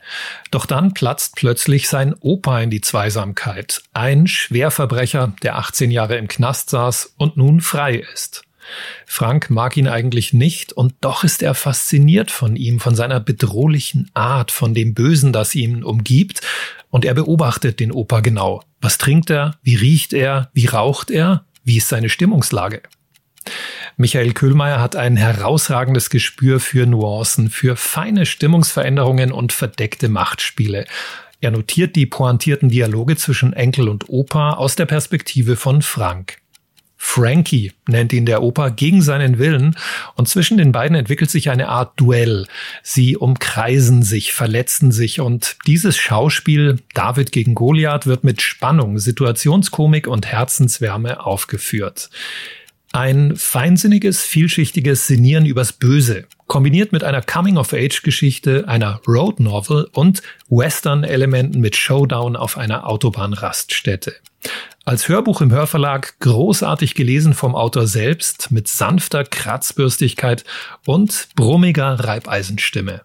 Doch 0.51 0.67
dann 0.67 0.93
platzt 0.93 1.35
plötzlich 1.35 1.89
sein 1.89 2.13
Opa 2.19 2.59
in 2.59 2.69
die 2.69 2.81
Zweisamkeit. 2.81 3.81
Ein 3.93 4.27
Schwerverbrecher, 4.27 5.33
der 5.41 5.57
18 5.57 5.89
Jahre 5.89 6.17
im 6.17 6.27
Knast 6.27 6.69
saß 6.69 7.15
und 7.17 7.37
nun 7.37 7.61
frei 7.61 7.95
ist. 8.13 8.43
Frank 9.05 9.49
mag 9.49 9.77
ihn 9.77 9.87
eigentlich 9.87 10.33
nicht 10.33 10.73
und 10.73 10.93
doch 11.01 11.23
ist 11.23 11.41
er 11.43 11.53
fasziniert 11.53 12.31
von 12.31 12.55
ihm, 12.55 12.79
von 12.79 12.95
seiner 12.95 13.19
bedrohlichen 13.19 14.09
Art, 14.13 14.51
von 14.51 14.73
dem 14.73 14.93
Bösen, 14.93 15.33
das 15.33 15.55
ihn 15.55 15.83
umgibt 15.83 16.41
und 16.89 17.05
er 17.05 17.13
beobachtet 17.13 17.79
den 17.79 17.91
Opa 17.91 18.19
genau. 18.21 18.63
Was 18.81 18.97
trinkt 18.97 19.29
er? 19.29 19.55
Wie 19.61 19.75
riecht 19.75 20.13
er? 20.13 20.49
Wie 20.53 20.67
raucht 20.67 21.11
er? 21.11 21.45
Wie 21.63 21.77
ist 21.77 21.89
seine 21.89 22.09
Stimmungslage? 22.09 22.81
Michael 23.97 24.33
Köhlmeier 24.33 24.79
hat 24.79 24.95
ein 24.95 25.17
herausragendes 25.17 26.09
Gespür 26.09 26.59
für 26.59 26.85
Nuancen, 26.85 27.49
für 27.49 27.75
feine 27.75 28.25
Stimmungsveränderungen 28.25 29.31
und 29.31 29.51
verdeckte 29.51 30.09
Machtspiele. 30.09 30.85
Er 31.41 31.51
notiert 31.51 31.95
die 31.95 32.05
pointierten 32.05 32.69
Dialoge 32.69 33.15
zwischen 33.15 33.53
Enkel 33.53 33.87
und 33.87 34.09
Opa 34.09 34.53
aus 34.53 34.75
der 34.75 34.85
Perspektive 34.85 35.55
von 35.55 35.81
Frank. 35.81 36.38
Frankie 37.01 37.71
nennt 37.87 38.11
ihn 38.11 38.25
der 38.25 38.43
Opa 38.43 38.69
gegen 38.69 39.01
seinen 39.01 39.39
Willen 39.39 39.77
und 40.15 40.27
zwischen 40.27 40.57
den 40.57 40.73
beiden 40.73 40.97
entwickelt 40.97 41.31
sich 41.31 41.49
eine 41.49 41.69
Art 41.69 41.97
Duell. 41.97 42.45
Sie 42.83 43.15
umkreisen 43.15 44.03
sich, 44.03 44.33
verletzen 44.33 44.91
sich 44.91 45.21
und 45.21 45.55
dieses 45.65 45.95
Schauspiel 45.95 46.79
David 46.93 47.31
gegen 47.31 47.55
Goliath 47.55 48.05
wird 48.05 48.25
mit 48.25 48.41
Spannung, 48.41 48.99
Situationskomik 48.99 50.07
und 50.07 50.27
Herzenswärme 50.27 51.25
aufgeführt. 51.25 52.09
Ein 52.91 53.37
feinsinniges, 53.37 54.21
vielschichtiges 54.21 55.07
Sinnieren 55.07 55.45
übers 55.45 55.71
Böse, 55.71 56.25
kombiniert 56.47 56.91
mit 56.91 57.05
einer 57.05 57.21
Coming-of-Age-Geschichte, 57.21 58.67
einer 58.67 58.99
Road 59.07 59.39
Novel 59.39 59.87
und 59.93 60.21
Western-Elementen 60.49 61.61
mit 61.61 61.77
Showdown 61.77 62.35
auf 62.35 62.57
einer 62.57 62.87
Autobahnraststätte. 62.87 64.15
Als 64.89 65.07
Hörbuch 65.07 65.41
im 65.41 65.51
Hörverlag 65.51 66.19
großartig 66.19 66.95
gelesen 66.95 67.35
vom 67.35 67.53
Autor 67.53 67.85
selbst 67.85 68.49
mit 68.49 68.67
sanfter 68.67 69.23
Kratzbürstigkeit 69.23 70.45
und 70.83 71.29
brummiger 71.35 71.99
Reibeisenstimme. 71.99 73.03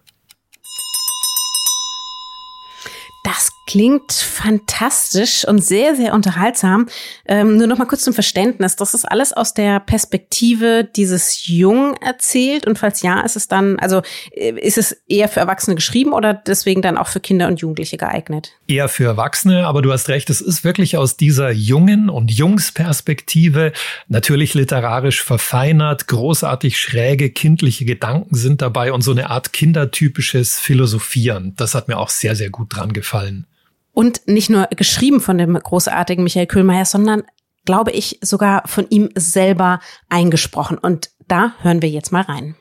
Das 3.23 3.51
klingt 3.65 4.11
fantastisch 4.11 5.47
und 5.47 5.63
sehr, 5.63 5.95
sehr 5.95 6.13
unterhaltsam. 6.13 6.87
Ähm, 7.25 7.57
nur 7.57 7.67
noch 7.67 7.77
mal 7.77 7.85
kurz 7.85 8.03
zum 8.03 8.13
Verständnis. 8.13 8.75
Das 8.75 8.93
ist 8.93 9.05
alles 9.05 9.33
aus 9.33 9.53
der 9.53 9.79
Perspektive 9.79 10.83
dieses 10.83 11.47
Jungen 11.47 11.95
erzählt. 11.97 12.67
Und 12.67 12.77
falls 12.77 13.01
ja, 13.01 13.21
ist 13.21 13.35
es 13.35 13.47
dann, 13.47 13.79
also 13.79 14.01
äh, 14.31 14.51
ist 14.59 14.77
es 14.77 14.91
eher 15.07 15.29
für 15.29 15.39
Erwachsene 15.39 15.75
geschrieben 15.75 16.13
oder 16.13 16.33
deswegen 16.33 16.81
dann 16.81 16.97
auch 16.97 17.07
für 17.07 17.19
Kinder 17.19 17.47
und 17.47 17.59
Jugendliche 17.59 17.97
geeignet? 17.97 18.51
Eher 18.67 18.87
für 18.87 19.05
Erwachsene, 19.05 19.65
aber 19.65 19.81
du 19.81 19.91
hast 19.91 20.09
recht, 20.09 20.29
es 20.29 20.41
ist 20.41 20.63
wirklich 20.63 20.97
aus 20.97 21.17
dieser 21.17 21.51
jungen 21.51 22.09
und 22.09 22.31
Jungsperspektive 22.31 23.71
natürlich 24.07 24.53
literarisch 24.53 25.23
verfeinert, 25.23 26.07
großartig 26.07 26.79
schräge 26.79 27.31
kindliche 27.31 27.85
Gedanken 27.85 28.35
sind 28.35 28.61
dabei 28.61 28.93
und 28.93 29.01
so 29.01 29.11
eine 29.11 29.29
Art 29.29 29.53
kindertypisches 29.53 30.59
Philosophieren. 30.59 31.53
Das 31.55 31.73
hat 31.73 31.87
mir 31.87 31.97
auch 31.97 32.09
sehr, 32.09 32.35
sehr 32.35 32.49
gut 32.49 32.75
dran 32.75 32.93
gefallen. 32.93 33.47
Und 33.95 34.27
nicht 34.27 34.49
nur 34.49 34.67
geschrieben 34.75 35.21
von 35.21 35.37
dem 35.37 35.53
großartigen 35.53 36.23
Michael 36.23 36.47
Köhlmeier, 36.47 36.83
sondern 36.83 37.23
glaube 37.63 37.91
ich 37.91 38.19
sogar 38.21 38.67
von 38.67 38.87
ihm 38.89 39.09
selber 39.15 39.79
eingesprochen. 40.09 40.77
Und 40.77 41.11
da 41.29 41.55
hören 41.61 41.81
wir 41.81 41.89
jetzt 41.89 42.11
mal 42.11 42.21
rein. 42.21 42.55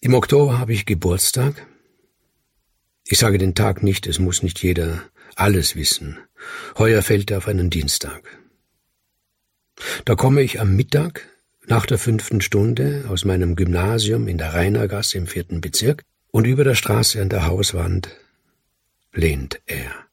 Im 0.00 0.14
Oktober 0.14 0.60
habe 0.60 0.72
ich 0.72 0.86
Geburtstag. 0.86 1.66
Ich 3.04 3.18
sage 3.18 3.38
den 3.38 3.56
Tag 3.56 3.82
nicht, 3.82 4.06
es 4.06 4.20
muss 4.20 4.44
nicht 4.44 4.62
jeder 4.62 5.02
alles 5.34 5.74
wissen. 5.74 6.18
Heuer 6.78 7.02
fällt 7.02 7.32
er 7.32 7.38
auf 7.38 7.48
einen 7.48 7.68
Dienstag. 7.68 8.22
Da 10.04 10.14
komme 10.14 10.42
ich 10.42 10.60
am 10.60 10.76
Mittag 10.76 11.26
nach 11.66 11.86
der 11.86 11.98
fünften 11.98 12.40
Stunde 12.40 13.04
aus 13.08 13.24
meinem 13.24 13.56
Gymnasium 13.56 14.28
in 14.28 14.38
der 14.38 14.54
Rainergasse 14.54 15.18
im 15.18 15.26
vierten 15.26 15.60
Bezirk 15.60 16.04
und 16.30 16.44
über 16.44 16.62
der 16.62 16.76
Straße 16.76 17.20
an 17.20 17.30
der 17.30 17.46
Hauswand 17.46 18.10
lehnt 19.18 19.60
er. 19.66 20.06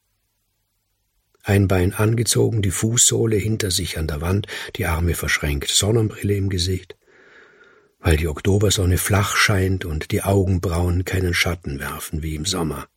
Ein 1.44 1.68
Bein 1.68 1.94
angezogen, 1.94 2.60
die 2.60 2.72
Fußsohle 2.72 3.36
hinter 3.36 3.70
sich 3.70 3.98
an 3.98 4.08
der 4.08 4.20
Wand, 4.20 4.48
die 4.74 4.86
Arme 4.86 5.14
verschränkt, 5.14 5.68
Sonnenbrille 5.68 6.34
im 6.34 6.48
Gesicht, 6.48 6.96
weil 8.00 8.16
die 8.16 8.26
Oktobersonne 8.26 8.98
flach 8.98 9.36
scheint 9.36 9.84
und 9.84 10.10
die 10.10 10.22
Augenbrauen 10.22 11.04
keinen 11.04 11.34
Schatten 11.34 11.78
werfen 11.78 12.24
wie 12.24 12.34
im 12.34 12.44
Sommer. 12.44 12.88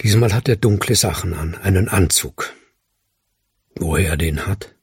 Diesmal 0.00 0.32
hat 0.32 0.48
er 0.48 0.56
dunkle 0.56 0.94
Sachen 0.94 1.34
an, 1.34 1.56
einen 1.56 1.88
Anzug. 1.88 2.52
Woher 3.74 4.10
er 4.10 4.16
den 4.16 4.46
hat? 4.46 4.76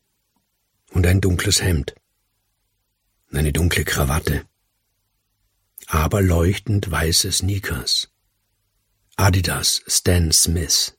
Und 0.89 1.07
ein 1.07 1.21
dunkles 1.21 1.61
Hemd. 1.61 1.95
Eine 3.31 3.53
dunkle 3.53 3.85
Krawatte. 3.85 4.43
Aber 5.87 6.21
leuchtend 6.21 6.91
weiße 6.91 7.31
Sneakers. 7.31 8.10
Adidas 9.17 9.83
Stan 9.87 10.31
Smith. 10.31 10.97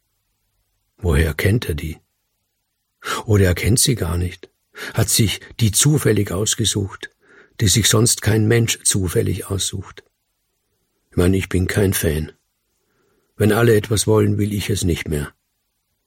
Woher 0.99 1.35
kennt 1.35 1.69
er 1.69 1.75
die? 1.75 1.99
Oder 3.25 3.47
er 3.47 3.55
kennt 3.55 3.81
sie 3.81 3.95
gar 3.95 4.17
nicht, 4.17 4.51
hat 4.95 5.09
sich 5.09 5.41
die 5.61 5.73
zufällig 5.73 6.31
ausgesucht, 6.31 7.11
die 7.61 7.69
sich 7.69 7.89
sonst 7.89 8.23
kein 8.23 8.47
Mensch 8.47 8.79
zufällig 8.85 9.47
aussucht. 9.47 10.05
Ich 11.11 11.17
meine, 11.17 11.37
ich 11.37 11.49
bin 11.49 11.67
kein 11.67 11.95
Fan. 11.95 12.33
Wenn 13.37 13.51
alle 13.51 13.75
etwas 13.75 14.07
wollen, 14.07 14.39
will 14.39 14.53
ich 14.53 14.71
es 14.71 14.85
nicht 14.85 15.09
mehr. 15.09 15.33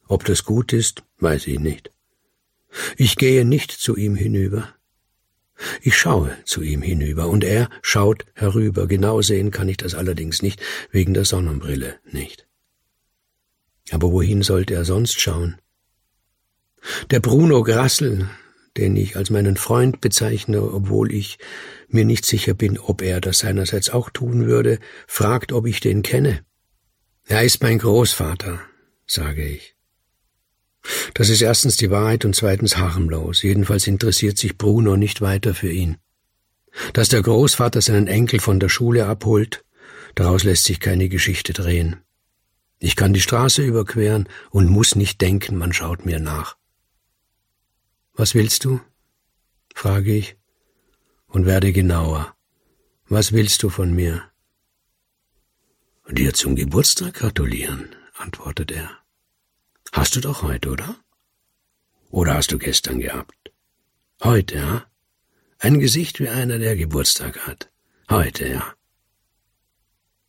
Ob 0.08 0.24
das 0.26 0.46
gut 0.46 0.74
ist, 0.74 1.04
weiß 1.20 1.48
ich 1.48 1.60
nicht. 1.60 1.92
Ich 2.98 3.16
gehe 3.18 3.46
nicht 3.46 3.72
zu 3.72 3.96
ihm 3.96 4.16
hinüber. 4.16 4.76
Ich 5.82 5.98
schaue 5.98 6.38
zu 6.44 6.62
ihm 6.62 6.82
hinüber, 6.82 7.28
und 7.28 7.44
er 7.44 7.70
schaut 7.82 8.26
herüber. 8.34 8.88
Genau 8.88 9.22
sehen 9.22 9.52
kann 9.52 9.70
ich 9.70 9.78
das 9.78 9.96
allerdings 9.96 10.42
nicht, 10.42 10.62
wegen 10.92 11.14
der 11.14 11.26
Sonnenbrille 11.26 11.96
nicht. 12.12 12.46
Aber 13.92 14.12
wohin 14.12 14.42
sollte 14.42 14.74
er 14.74 14.86
sonst 14.86 15.20
schauen? 15.20 15.58
Der 17.10 17.20
Bruno 17.20 17.64
Grassel, 17.64 18.30
den 18.78 18.96
ich 18.96 19.16
als 19.16 19.30
meinen 19.30 19.58
Freund 19.58 20.02
bezeichne, 20.02 20.62
obwohl 20.62 21.14
ich 21.14 21.38
mir 21.88 22.06
nicht 22.06 22.26
sicher 22.26 22.54
bin, 22.54 22.78
ob 22.78 23.02
er 23.02 23.22
das 23.22 23.40
seinerseits 23.40 23.90
auch 23.90 24.10
tun 24.10 24.46
würde, 24.46 24.80
fragt, 25.08 25.52
ob 25.52 25.66
ich 25.66 25.80
den 25.80 26.02
kenne. 26.02 26.42
Er 27.26 27.44
ist 27.44 27.64
mein 27.64 27.80
Großvater, 27.80 28.60
sage 29.08 29.48
ich. 29.48 29.75
Das 31.14 31.30
ist 31.30 31.42
erstens 31.42 31.78
die 31.78 31.92
Wahrheit 31.92 32.26
und 32.26 32.36
zweitens 32.36 32.78
harmlos. 32.78 33.42
Jedenfalls 33.42 33.88
interessiert 33.88 34.38
sich 34.38 34.58
Bruno 34.58 34.98
nicht 34.98 35.22
weiter 35.22 35.54
für 35.54 35.72
ihn. 35.72 35.98
Dass 36.94 37.10
der 37.10 37.22
Großvater 37.22 37.82
seinen 37.82 38.08
Enkel 38.08 38.40
von 38.40 38.60
der 38.60 38.70
Schule 38.70 39.06
abholt, 39.06 39.64
daraus 40.16 40.44
lässt 40.44 40.66
sich 40.66 40.80
keine 40.80 41.10
Geschichte 41.10 41.54
drehen. 41.54 41.98
Ich 42.80 42.96
kann 42.96 43.14
die 43.14 43.22
Straße 43.22 43.64
überqueren 43.64 44.28
und 44.50 44.70
muss 44.70 44.96
nicht 44.96 45.22
denken, 45.22 45.56
man 45.56 45.74
schaut 45.74 46.06
mir 46.06 46.20
nach. 46.20 46.58
Was 48.14 48.36
willst 48.36 48.66
du? 48.66 48.82
frage 49.74 50.14
ich 50.14 50.38
und 51.28 51.46
werde 51.46 51.74
genauer. 51.74 52.36
Was 53.08 53.32
willst 53.32 53.62
du 53.64 53.70
von 53.70 53.94
mir? 53.94 54.24
Dir 56.10 56.34
zum 56.34 56.56
Geburtstag 56.56 57.16
gratulieren, 57.16 57.90
antwortet 58.18 58.72
er. 58.72 59.05
Hast 59.96 60.14
du 60.18 60.20
doch 60.20 60.44
heute, 60.44 60.72
oder? 60.72 60.98
Oder 62.10 62.34
hast 62.34 62.52
du 62.52 62.58
gestern 62.58 63.00
gehabt? 63.00 63.54
Heute, 64.22 64.58
ja? 64.58 64.86
Ein 65.58 65.80
Gesicht 65.80 66.20
wie 66.20 66.28
einer, 66.28 66.60
der 66.60 66.76
Geburtstag 66.76 67.48
hat. 67.48 67.72
Heute, 68.10 68.46
ja. 68.46 68.74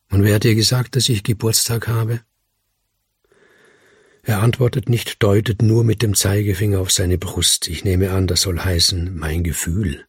Und 0.08 0.22
wer 0.22 0.36
hat 0.36 0.44
dir 0.44 0.54
gesagt, 0.54 0.94
dass 0.94 1.08
ich 1.08 1.24
Geburtstag 1.24 1.88
habe? 1.88 2.20
Er 4.22 4.40
antwortet 4.40 4.88
nicht, 4.88 5.20
deutet 5.20 5.62
nur 5.62 5.82
mit 5.82 6.00
dem 6.00 6.14
Zeigefinger 6.14 6.78
auf 6.78 6.92
seine 6.92 7.18
Brust. 7.18 7.66
Ich 7.66 7.82
nehme 7.82 8.12
an, 8.12 8.28
das 8.28 8.42
soll 8.42 8.60
heißen, 8.60 9.18
mein 9.18 9.42
Gefühl. 9.42 10.06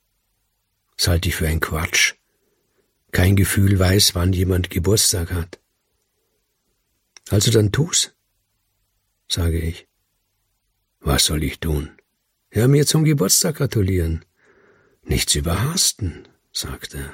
Das 0.97 1.07
halte 1.07 1.29
ich 1.29 1.35
für 1.35 1.47
ein 1.47 1.61
Quatsch. 1.61 2.13
Kein 3.11 3.35
Gefühl 3.35 3.79
weiß, 3.79 4.13
wann 4.13 4.33
jemand 4.33 4.69
Geburtstag 4.69 5.31
hat. 5.31 5.59
Also 7.31 7.49
dann 7.49 7.71
tu's 7.71 8.13
sage 9.27 9.59
ich. 9.59 9.87
Was 10.99 11.25
soll 11.25 11.43
ich 11.43 11.59
tun? 11.59 11.91
Ja, 12.53 12.67
mir 12.67 12.85
zum 12.85 13.03
Geburtstag 13.03 13.57
gratulieren. 13.57 14.25
Nichts 15.03 15.35
überhasten, 15.35 16.27
sagt 16.51 16.95
er, 16.95 17.13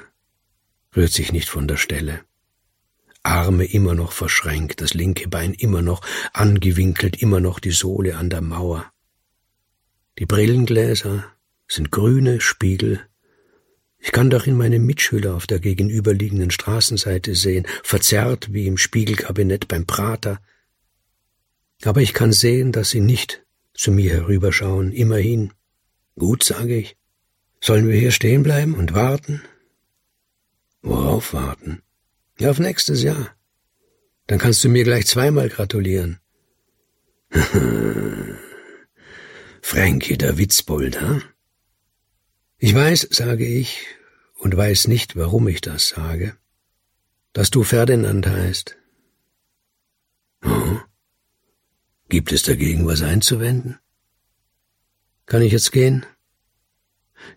rührt 0.96 1.12
sich 1.12 1.32
nicht 1.32 1.48
von 1.48 1.68
der 1.68 1.76
Stelle. 1.76 2.24
Arme 3.22 3.64
immer 3.64 3.94
noch 3.94 4.12
verschränkt, 4.12 4.80
das 4.80 4.94
linke 4.94 5.28
Bein 5.28 5.54
immer 5.54 5.80
noch 5.80 6.02
angewinkelt, 6.32 7.20
immer 7.20 7.40
noch 7.40 7.58
die 7.58 7.70
Sohle 7.70 8.16
an 8.16 8.30
der 8.30 8.42
Mauer. 8.42 8.92
Die 10.18 10.26
Brillengläser 10.26 11.24
sind 11.66 11.90
grüne 11.90 12.40
Spiegel. 12.40 13.00
Ich 13.98 14.12
kann 14.12 14.28
doch 14.28 14.46
in 14.46 14.56
meine 14.56 14.78
Mitschüler 14.78 15.34
auf 15.34 15.46
der 15.46 15.58
gegenüberliegenden 15.58 16.50
Straßenseite 16.50 17.34
sehen, 17.34 17.66
verzerrt 17.82 18.52
wie 18.52 18.66
im 18.66 18.76
Spiegelkabinett 18.76 19.68
beim 19.68 19.86
Prater, 19.86 20.40
aber 21.86 22.00
ich 22.00 22.14
kann 22.14 22.32
sehen, 22.32 22.72
dass 22.72 22.90
sie 22.90 23.00
nicht 23.00 23.44
zu 23.74 23.90
mir 23.90 24.12
herüberschauen, 24.12 24.92
immerhin. 24.92 25.52
Gut, 26.16 26.44
sage 26.44 26.76
ich. 26.76 26.96
Sollen 27.60 27.88
wir 27.88 27.98
hier 27.98 28.12
stehen 28.12 28.42
bleiben 28.42 28.74
und 28.74 28.94
warten? 28.94 29.42
Worauf 30.82 31.32
warten? 31.32 31.82
Ja, 32.38 32.50
auf 32.50 32.58
nächstes 32.58 33.02
Jahr. 33.02 33.34
Dann 34.26 34.38
kannst 34.38 34.62
du 34.64 34.68
mir 34.68 34.84
gleich 34.84 35.06
zweimal 35.06 35.48
gratulieren. 35.48 36.18
Frankie, 39.62 40.18
der 40.18 40.38
Witzbold, 40.38 41.00
ha? 41.00 41.20
Ich 42.58 42.74
weiß, 42.74 43.08
sage 43.10 43.46
ich, 43.46 43.86
und 44.38 44.56
weiß 44.56 44.88
nicht, 44.88 45.16
warum 45.16 45.48
ich 45.48 45.60
das 45.60 45.88
sage, 45.88 46.36
dass 47.32 47.50
du 47.50 47.64
Ferdinand 47.64 48.26
heißt. 48.26 48.76
Oh. 50.44 50.78
Gibt 52.14 52.30
es 52.30 52.44
dagegen 52.44 52.86
was 52.86 53.02
einzuwenden? 53.02 53.80
Kann 55.26 55.42
ich 55.42 55.50
jetzt 55.50 55.72
gehen? 55.72 56.06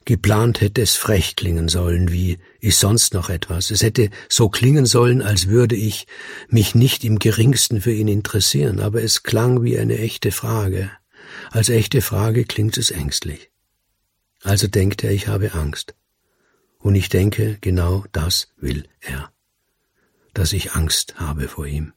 Geplant 0.06 0.62
hätte 0.62 0.84
es 0.84 0.94
frech 0.94 1.36
klingen 1.36 1.68
sollen, 1.68 2.12
wie 2.12 2.38
ist 2.60 2.80
sonst 2.80 3.16
noch 3.16 3.32
etwas. 3.32 3.72
Es 3.72 3.82
hätte 3.82 4.12
so 4.30 4.50
klingen 4.50 4.86
sollen, 4.86 5.24
als 5.24 5.48
würde 5.48 5.76
ich 5.76 6.06
mich 6.48 6.76
nicht 6.76 7.04
im 7.04 7.18
geringsten 7.18 7.82
für 7.82 7.92
ihn 7.92 8.08
interessieren, 8.08 8.80
aber 8.80 9.02
es 9.02 9.24
klang 9.24 9.64
wie 9.64 9.80
eine 9.80 9.98
echte 9.98 10.32
Frage. 10.32 10.92
Als 11.50 11.70
echte 11.70 12.04
Frage 12.04 12.46
klingt 12.46 12.78
es 12.78 12.92
ängstlich. 12.92 13.50
Also 14.44 14.68
denkt 14.68 15.04
er, 15.04 15.10
ich 15.10 15.28
habe 15.28 15.56
Angst. 15.56 15.96
Und 16.78 16.94
ich 16.94 17.10
denke, 17.10 17.58
genau 17.62 18.06
das 18.12 18.50
will 18.58 18.88
er. 19.00 19.32
Dass 20.36 20.54
ich 20.54 20.74
Angst 20.74 21.16
habe 21.20 21.48
vor 21.48 21.66
ihm. 21.66 21.94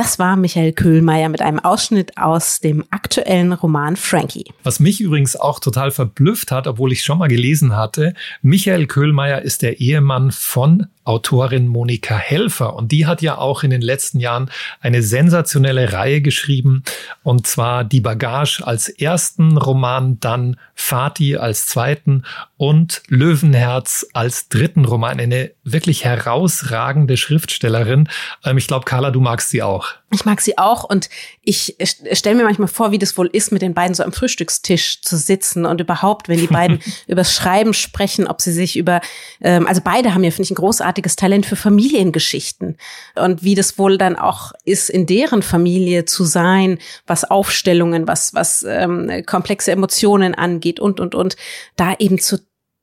Das 0.00 0.18
war 0.18 0.34
Michael 0.36 0.72
Köhlmeier 0.72 1.28
mit 1.28 1.42
einem 1.42 1.58
Ausschnitt 1.58 2.16
aus 2.16 2.60
dem 2.60 2.86
aktuellen 2.88 3.52
Roman 3.52 3.96
Frankie. 3.96 4.46
Was 4.62 4.80
mich 4.80 5.02
übrigens 5.02 5.36
auch 5.36 5.60
total 5.60 5.90
verblüfft 5.90 6.50
hat, 6.52 6.66
obwohl 6.66 6.90
ich 6.90 7.02
schon 7.02 7.18
mal 7.18 7.28
gelesen 7.28 7.76
hatte, 7.76 8.14
Michael 8.40 8.86
Köhlmeier 8.86 9.42
ist 9.42 9.60
der 9.60 9.78
Ehemann 9.78 10.30
von 10.30 10.86
Autorin 11.10 11.66
Monika 11.66 12.16
Helfer. 12.16 12.76
Und 12.76 12.92
die 12.92 13.04
hat 13.04 13.20
ja 13.20 13.36
auch 13.36 13.64
in 13.64 13.70
den 13.70 13.80
letzten 13.80 14.20
Jahren 14.20 14.48
eine 14.80 15.02
sensationelle 15.02 15.92
Reihe 15.92 16.20
geschrieben. 16.20 16.84
Und 17.24 17.48
zwar 17.48 17.82
Die 17.82 18.00
Bagage 18.00 18.64
als 18.64 18.88
ersten 18.88 19.56
Roman, 19.56 20.20
dann 20.20 20.56
Fatih 20.76 21.36
als 21.36 21.66
zweiten 21.66 22.22
und 22.56 23.02
Löwenherz 23.08 24.06
als 24.12 24.48
dritten 24.48 24.84
Roman. 24.84 25.18
Eine 25.18 25.50
wirklich 25.64 26.04
herausragende 26.04 27.16
Schriftstellerin. 27.16 28.08
Ähm, 28.44 28.56
ich 28.56 28.68
glaube, 28.68 28.84
Carla, 28.84 29.10
du 29.10 29.20
magst 29.20 29.50
sie 29.50 29.64
auch. 29.64 29.88
Ich 30.12 30.24
mag 30.24 30.40
sie 30.40 30.58
auch 30.58 30.82
und 30.82 31.08
ich 31.42 31.76
stelle 32.12 32.36
mir 32.36 32.44
manchmal 32.44 32.66
vor, 32.66 32.90
wie 32.90 32.98
das 32.98 33.16
wohl 33.16 33.28
ist, 33.32 33.52
mit 33.52 33.62
den 33.62 33.74
beiden 33.74 33.94
so 33.94 34.02
am 34.02 34.12
Frühstückstisch 34.12 35.02
zu 35.02 35.16
sitzen 35.16 35.64
und 35.64 35.80
überhaupt, 35.80 36.28
wenn 36.28 36.38
die 36.40 36.48
beiden 36.48 36.80
übers 37.06 37.32
Schreiben 37.32 37.74
sprechen, 37.74 38.26
ob 38.26 38.40
sie 38.40 38.52
sich 38.52 38.76
über, 38.76 39.00
ähm, 39.40 39.68
also 39.68 39.80
beide 39.84 40.12
haben 40.12 40.24
ja, 40.24 40.30
finde 40.30 40.44
ich, 40.44 40.50
ein 40.50 40.56
großartiges 40.56 41.14
Talent 41.14 41.46
für 41.46 41.54
Familiengeschichten. 41.54 42.76
Und 43.14 43.44
wie 43.44 43.54
das 43.54 43.78
wohl 43.78 43.98
dann 43.98 44.16
auch 44.16 44.50
ist, 44.64 44.90
in 44.90 45.06
deren 45.06 45.42
Familie 45.42 46.06
zu 46.06 46.24
sein, 46.24 46.78
was 47.06 47.24
Aufstellungen, 47.24 48.08
was, 48.08 48.34
was 48.34 48.64
ähm, 48.68 49.22
komplexe 49.26 49.70
Emotionen 49.70 50.34
angeht 50.34 50.80
und, 50.80 50.98
und, 50.98 51.14
und, 51.14 51.36
da 51.76 51.94
eben 51.98 52.18
zu 52.18 52.38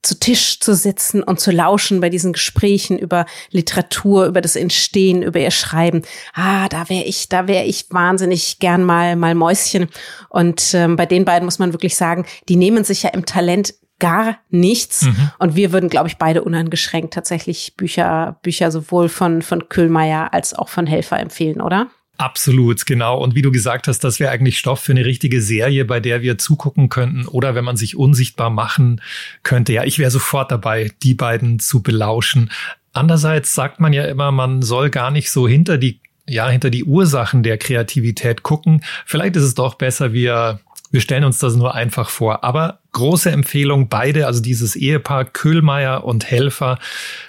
zu 0.08 0.20
Tisch 0.20 0.60
zu 0.60 0.74
sitzen 0.74 1.22
und 1.22 1.40
zu 1.40 1.52
lauschen 1.52 2.00
bei 2.00 2.10
diesen 2.10 2.34
Gesprächen 2.34 2.98
über 2.98 3.26
Literatur, 3.52 4.26
über 4.26 4.42
das 4.42 4.56
Entstehen, 4.56 5.22
über 5.22 5.40
ihr 5.40 5.52
Schreiben. 5.52 6.04
Ah, 6.34 6.70
da 6.70 6.90
wäre 6.90 7.04
ich, 7.04 7.30
da 7.30 7.48
wäre 7.48 7.66
ich 7.66 7.88
wahnsinnig 7.90 8.60
gern 8.60 8.84
mal 8.84 9.16
mal 9.16 9.36
Mäuschen. 9.36 9.90
Und 10.30 10.74
ähm, 10.74 10.96
bei 10.96 11.06
den 11.06 11.26
beiden 11.26 11.46
muss 11.46 11.60
man 11.60 11.74
wirklich 11.74 11.96
sagen, 11.96 12.26
die 12.48 12.56
nehmen 12.56 12.84
sich 12.84 13.04
ja 13.04 13.10
im 13.10 13.26
Talent 13.26 13.74
gar 14.00 14.38
nichts. 14.50 15.04
Mhm. 15.04 15.32
Und 15.40 15.56
wir 15.56 15.72
würden, 15.72 15.90
glaube 15.90 16.08
ich, 16.08 16.18
beide 16.18 16.44
unangeschränkt 16.44 17.14
tatsächlich 17.14 17.76
Bücher, 17.76 18.38
Bücher 18.44 18.72
sowohl 18.72 19.10
von, 19.10 19.42
von 19.42 19.70
Kühlmeier 19.70 20.34
als 20.34 20.54
auch 20.54 20.70
von 20.70 20.88
Helfer 20.88 21.20
empfehlen, 21.20 21.62
oder? 21.62 21.88
Absolut, 22.18 22.88
genau. 22.88 23.20
Und 23.20 23.36
wie 23.36 23.44
du 23.44 23.52
gesagt 23.52 23.88
hast, 23.88 24.04
das 24.04 24.20
wäre 24.20 24.32
eigentlich 24.32 24.58
Stoff 24.58 24.80
für 24.80 24.92
eine 24.92 25.06
richtige 25.06 25.40
Serie, 25.40 25.86
bei 25.86 26.00
der 26.00 26.24
wir 26.24 26.40
zugucken 26.40 26.90
könnten 26.90 27.28
oder 27.28 27.54
wenn 27.54 27.64
man 27.64 27.78
sich 27.78 27.96
unsichtbar 27.96 28.50
machen 28.50 29.02
könnte. 29.44 29.74
Ja, 29.74 29.84
ich 29.84 30.00
wäre 30.00 30.10
sofort 30.10 30.52
dabei, 30.52 30.92
die 31.04 31.14
beiden 31.14 31.60
zu 31.60 31.84
belauschen. 31.84 32.50
Andererseits 32.92 33.54
sagt 33.54 33.80
man 33.80 33.94
ja 33.94 34.06
immer, 34.06 34.32
man 34.32 34.64
soll 34.64 34.90
gar 34.90 35.12
nicht 35.12 35.30
so 35.30 35.48
hinter 35.48 35.78
die, 35.78 36.00
ja, 36.28 36.50
hinter 36.50 36.72
die 36.72 36.86
Ursachen 36.86 37.44
der 37.44 37.60
Kreativität 37.60 38.42
gucken. 38.42 38.84
Vielleicht 39.06 39.36
ist 39.36 39.44
es 39.44 39.54
doch 39.54 39.76
besser, 39.76 40.12
wir 40.12 40.60
wir 40.90 41.02
stellen 41.02 41.26
uns 41.26 41.40
das 41.40 41.56
nur 41.56 41.76
einfach 41.76 42.10
vor. 42.10 42.44
Aber 42.44 42.80
große 42.94 43.30
Empfehlung, 43.30 43.90
beide, 43.90 44.26
also 44.26 44.42
dieses 44.42 44.76
Ehepaar 44.76 45.26
Kühlmeier 45.26 46.06
und 46.06 46.26
Helfer, 46.32 46.80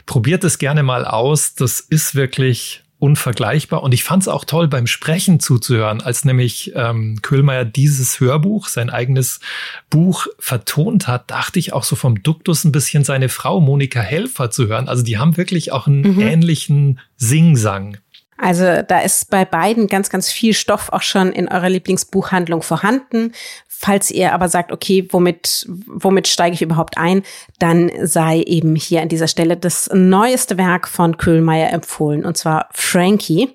probiert 0.06 0.44
es 0.44 0.58
gerne 0.58 0.82
mal 0.82 1.04
aus. 1.04 1.56
Das 1.56 1.80
ist 1.80 2.14
wirklich 2.14 2.84
unvergleichbar. 2.98 3.82
Und 3.82 3.94
ich 3.94 4.04
fand 4.04 4.22
es 4.22 4.28
auch 4.28 4.44
toll, 4.44 4.68
beim 4.68 4.86
Sprechen 4.86 5.40
zuzuhören, 5.40 6.00
als 6.00 6.24
nämlich 6.24 6.72
ähm, 6.74 7.20
Köhlmeier 7.22 7.64
dieses 7.64 8.18
Hörbuch, 8.20 8.68
sein 8.68 8.90
eigenes 8.90 9.40
Buch 9.88 10.26
vertont 10.38 11.06
hat, 11.06 11.30
dachte 11.30 11.58
ich 11.58 11.72
auch 11.72 11.84
so 11.84 11.96
vom 11.96 12.22
Duktus 12.22 12.64
ein 12.64 12.72
bisschen 12.72 13.04
seine 13.04 13.28
Frau 13.28 13.60
Monika 13.60 14.00
Helfer 14.00 14.50
zu 14.50 14.66
hören. 14.66 14.88
Also 14.88 15.02
die 15.02 15.18
haben 15.18 15.36
wirklich 15.36 15.72
auch 15.72 15.86
einen 15.86 16.16
mhm. 16.16 16.20
ähnlichen 16.20 17.00
Singsang. 17.16 17.98
Also 18.38 18.82
da 18.82 19.00
ist 19.00 19.30
bei 19.30 19.44
beiden 19.44 19.88
ganz, 19.88 20.10
ganz 20.10 20.30
viel 20.30 20.54
Stoff 20.54 20.90
auch 20.90 21.02
schon 21.02 21.32
in 21.32 21.48
eurer 21.48 21.68
Lieblingsbuchhandlung 21.68 22.62
vorhanden. 22.62 23.32
Falls 23.66 24.10
ihr 24.10 24.32
aber 24.32 24.48
sagt, 24.48 24.72
okay, 24.72 25.08
womit, 25.10 25.66
womit 25.68 26.28
steige 26.28 26.54
ich 26.54 26.62
überhaupt 26.62 26.98
ein, 26.98 27.22
dann 27.58 27.90
sei 28.02 28.40
eben 28.42 28.76
hier 28.76 29.02
an 29.02 29.08
dieser 29.08 29.28
Stelle 29.28 29.56
das 29.56 29.90
neueste 29.92 30.56
Werk 30.56 30.88
von 30.88 31.16
Köhlmeier 31.16 31.72
empfohlen, 31.72 32.24
und 32.24 32.36
zwar 32.36 32.68
Frankie. 32.72 33.54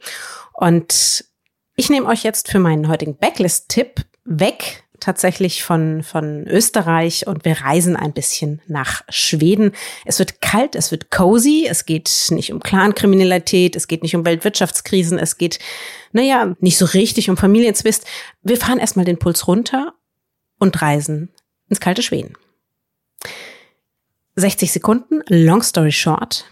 Und 0.54 1.26
ich 1.76 1.90
nehme 1.90 2.08
euch 2.08 2.24
jetzt 2.24 2.50
für 2.50 2.60
meinen 2.60 2.88
heutigen 2.88 3.18
Backlist-Tipp 3.18 4.02
weg 4.26 4.83
tatsächlich 5.04 5.64
von, 5.64 6.02
von 6.02 6.48
Österreich 6.48 7.28
und 7.28 7.46
wir 7.46 7.62
reisen 7.62 7.96
ein 7.96 8.14
bisschen 8.14 8.62
nach 8.68 9.04
Schweden. 9.10 9.74
Es 10.06 10.20
wird 10.20 10.42
kalt, 10.42 10.76
es 10.76 10.92
wird 10.92 11.12
cozy, 11.12 11.68
es 11.70 11.86
geht 11.86 12.28
nicht 12.30 12.54
um 12.54 12.62
Clankriminalität, 12.62 13.76
es 13.76 13.88
geht 13.88 14.02
nicht 14.02 14.16
um 14.16 14.26
Weltwirtschaftskrisen, 14.26 15.20
es 15.20 15.38
geht, 15.38 15.60
naja, 16.14 16.56
nicht 16.60 16.78
so 16.78 16.86
richtig 16.86 17.30
um 17.30 17.38
Familienzwist. 17.38 18.06
Wir 18.42 18.58
fahren 18.58 18.80
erstmal 18.80 19.06
den 19.06 19.20
Puls 19.20 19.48
runter 19.48 19.94
und 20.58 20.82
reisen 20.82 21.30
ins 21.68 21.82
kalte 21.82 22.02
Schweden. 22.02 22.34
60 24.36 24.72
Sekunden, 24.72 25.22
long 25.28 25.62
story 25.62 25.92
short, 25.92 26.46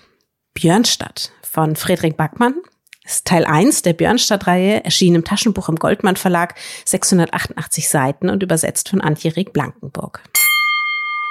Björnstadt 0.53 1.31
von 1.41 1.75
Friedrich 1.75 2.15
Backmann 2.15 2.55
ist 3.03 3.25
Teil 3.25 3.45
1 3.45 3.81
der 3.81 3.93
Björnstadt-Reihe, 3.93 4.83
erschien 4.83 5.15
im 5.15 5.23
Taschenbuch 5.23 5.69
im 5.69 5.75
Goldmann 5.75 6.15
Verlag, 6.15 6.55
688 6.85 7.89
Seiten 7.89 8.29
und 8.29 8.43
übersetzt 8.43 8.89
von 8.89 9.01
Antje 9.01 9.35
Reg 9.35 9.53
Blankenburg. 9.53 10.23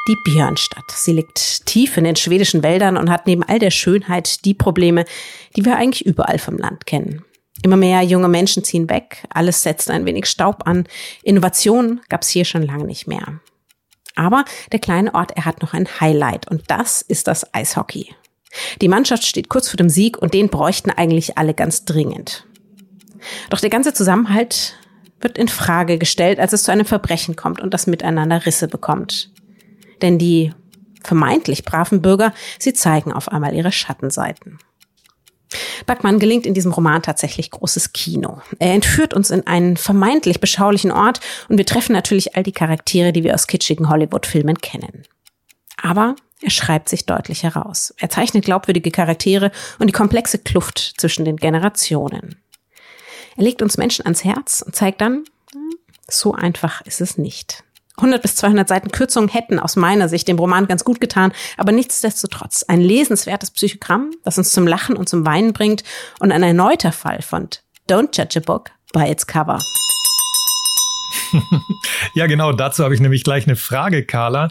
Die 0.09 0.17
Björnstadt. 0.25 0.91
Sie 0.91 1.13
liegt 1.13 1.67
tief 1.67 1.97
in 1.97 2.05
den 2.05 2.17
schwedischen 2.17 2.63
Wäldern 2.63 2.97
und 2.97 3.11
hat 3.11 3.27
neben 3.27 3.43
all 3.43 3.59
der 3.59 3.71
Schönheit 3.71 4.45
die 4.45 4.55
Probleme, 4.55 5.05
die 5.57 5.65
wir 5.65 5.77
eigentlich 5.77 6.07
überall 6.07 6.39
vom 6.39 6.57
Land 6.57 6.87
kennen. 6.87 7.25
Immer 7.63 7.77
mehr 7.77 8.03
junge 8.03 8.29
Menschen 8.29 8.65
ziehen 8.65 8.89
weg, 8.89 9.25
alles 9.29 9.63
setzt 9.63 9.91
ein 9.91 10.07
wenig 10.07 10.27
Staub 10.27 10.67
an, 10.67 10.89
Innovation 11.23 12.01
gab 12.09 12.23
es 12.23 12.31
hier 12.31 12.47
schon 12.47 12.63
lange 12.63 12.85
nicht 12.85 13.07
mehr. 13.07 13.41
Aber 14.17 14.45
der 14.73 14.81
kleine 14.81 15.15
Ort, 15.15 15.33
er 15.37 15.45
hat 15.45 15.63
noch 15.63 15.75
ein 15.75 15.87
Highlight 16.01 16.51
und 16.51 16.71
das 16.71 17.03
ist 17.03 17.27
das 17.27 17.55
Eishockey. 17.55 18.15
Die 18.81 18.89
Mannschaft 18.89 19.25
steht 19.25 19.49
kurz 19.49 19.69
vor 19.69 19.77
dem 19.77 19.89
Sieg 19.89 20.19
und 20.19 20.35
den 20.35 20.49
bräuchten 20.49 20.91
eigentlich 20.91 21.39
alle 21.39 21.55
ganz 21.55 21.85
dringend. 21.85 22.47
Doch 23.51 23.61
der 23.61 23.71
ganze 23.71 23.93
Zusammenhalt 23.93 24.77
wird 25.21 25.39
in 25.39 25.49
Frage 25.49 25.99
gestellt, 25.99 26.39
als 26.39 26.53
es 26.53 26.63
zu 26.63 26.73
einem 26.73 26.87
Verbrechen 26.87 27.37
kommt 27.37 27.61
und 27.61 27.75
das 27.75 27.87
Miteinander 27.87 28.47
Risse 28.47 28.69
bekommt. 28.69 29.31
Denn 30.03 30.19
die 30.19 30.53
vermeintlich 31.03 31.65
braven 31.65 32.03
Bürger, 32.03 32.33
sie 32.59 32.73
zeigen 32.73 33.13
auf 33.13 33.29
einmal 33.29 33.55
ihre 33.55 33.73
Schattenseiten. 33.73 34.59
Backmann 35.87 36.19
gelingt 36.19 36.47
in 36.47 36.55
diesem 36.55 36.73
Roman 36.73 37.03
tatsächlich 37.03 37.51
großes 37.51 37.93
Kino. 37.93 38.41
Er 38.59 38.75
entführt 38.75 39.15
uns 39.15 39.31
in 39.31 39.47
einen 39.47 39.77
vermeintlich 39.77 40.41
beschaulichen 40.41 40.93
Ort 40.93 41.21
und 41.49 41.59
wir 41.59 41.67
treffen 41.67 41.93
natürlich 41.93 42.37
all 42.37 42.43
die 42.43 42.53
Charaktere, 42.53 43.13
die 43.13 43.25
wir 43.25 43.35
aus 43.35 43.47
kitschigen 43.47 43.89
Hollywood-Filmen 43.89 44.59
kennen. 44.59 45.03
Aber 45.83 46.17
er 46.43 46.51
schreibt 46.51 46.89
sich 46.89 47.07
deutlich 47.07 47.43
heraus. 47.43 47.95
Er 47.99 48.09
zeichnet 48.09 48.45
glaubwürdige 48.45 48.91
Charaktere 48.91 49.51
und 49.79 49.87
die 49.89 49.93
komplexe 49.93 50.39
Kluft 50.39 50.95
zwischen 50.99 51.25
den 51.25 51.37
Generationen. 51.37 52.37
Er 53.37 53.45
legt 53.45 53.63
uns 53.63 53.77
Menschen 53.77 54.07
ans 54.07 54.25
Herz 54.25 54.63
und 54.65 54.75
zeigt 54.75 55.01
dann, 55.01 55.25
hm, 55.53 55.71
so 56.09 56.35
einfach 56.35 56.81
ist 56.83 57.01
es 57.01 57.19
nicht. 57.19 57.63
100 57.97 58.23
bis 58.23 58.37
200 58.37 58.67
Seiten 58.67 58.91
Kürzung 58.91 59.29
hätten 59.29 59.59
aus 59.59 59.77
meiner 59.77 60.09
Sicht 60.09 60.27
dem 60.27 60.39
Roman 60.39 60.67
ganz 60.67 60.85
gut 60.85 61.01
getan, 61.01 61.33
aber 61.59 61.73
nichtsdestotrotz 61.73 62.63
ein 62.63 62.81
lesenswertes 62.81 63.51
Psychogramm, 63.51 64.11
das 64.25 64.39
uns 64.39 64.53
zum 64.53 64.67
Lachen 64.67 64.97
und 64.97 65.09
zum 65.09 65.27
Weinen 65.27 65.53
bringt 65.53 65.85
und 66.19 66.33
ein 66.33 66.43
erneuter 66.43 66.93
Fall 66.93 67.21
von 67.21 67.49
Don't 67.89 68.17
judge 68.17 68.39
a 68.39 68.43
book 68.43 68.71
by 68.95 69.11
its 69.11 69.27
cover. 69.27 69.59
ja, 72.15 72.27
genau, 72.27 72.53
dazu 72.53 72.85
habe 72.85 72.95
ich 72.95 73.01
nämlich 73.01 73.25
gleich 73.25 73.47
eine 73.47 73.57
Frage, 73.57 74.05
Carla. 74.05 74.51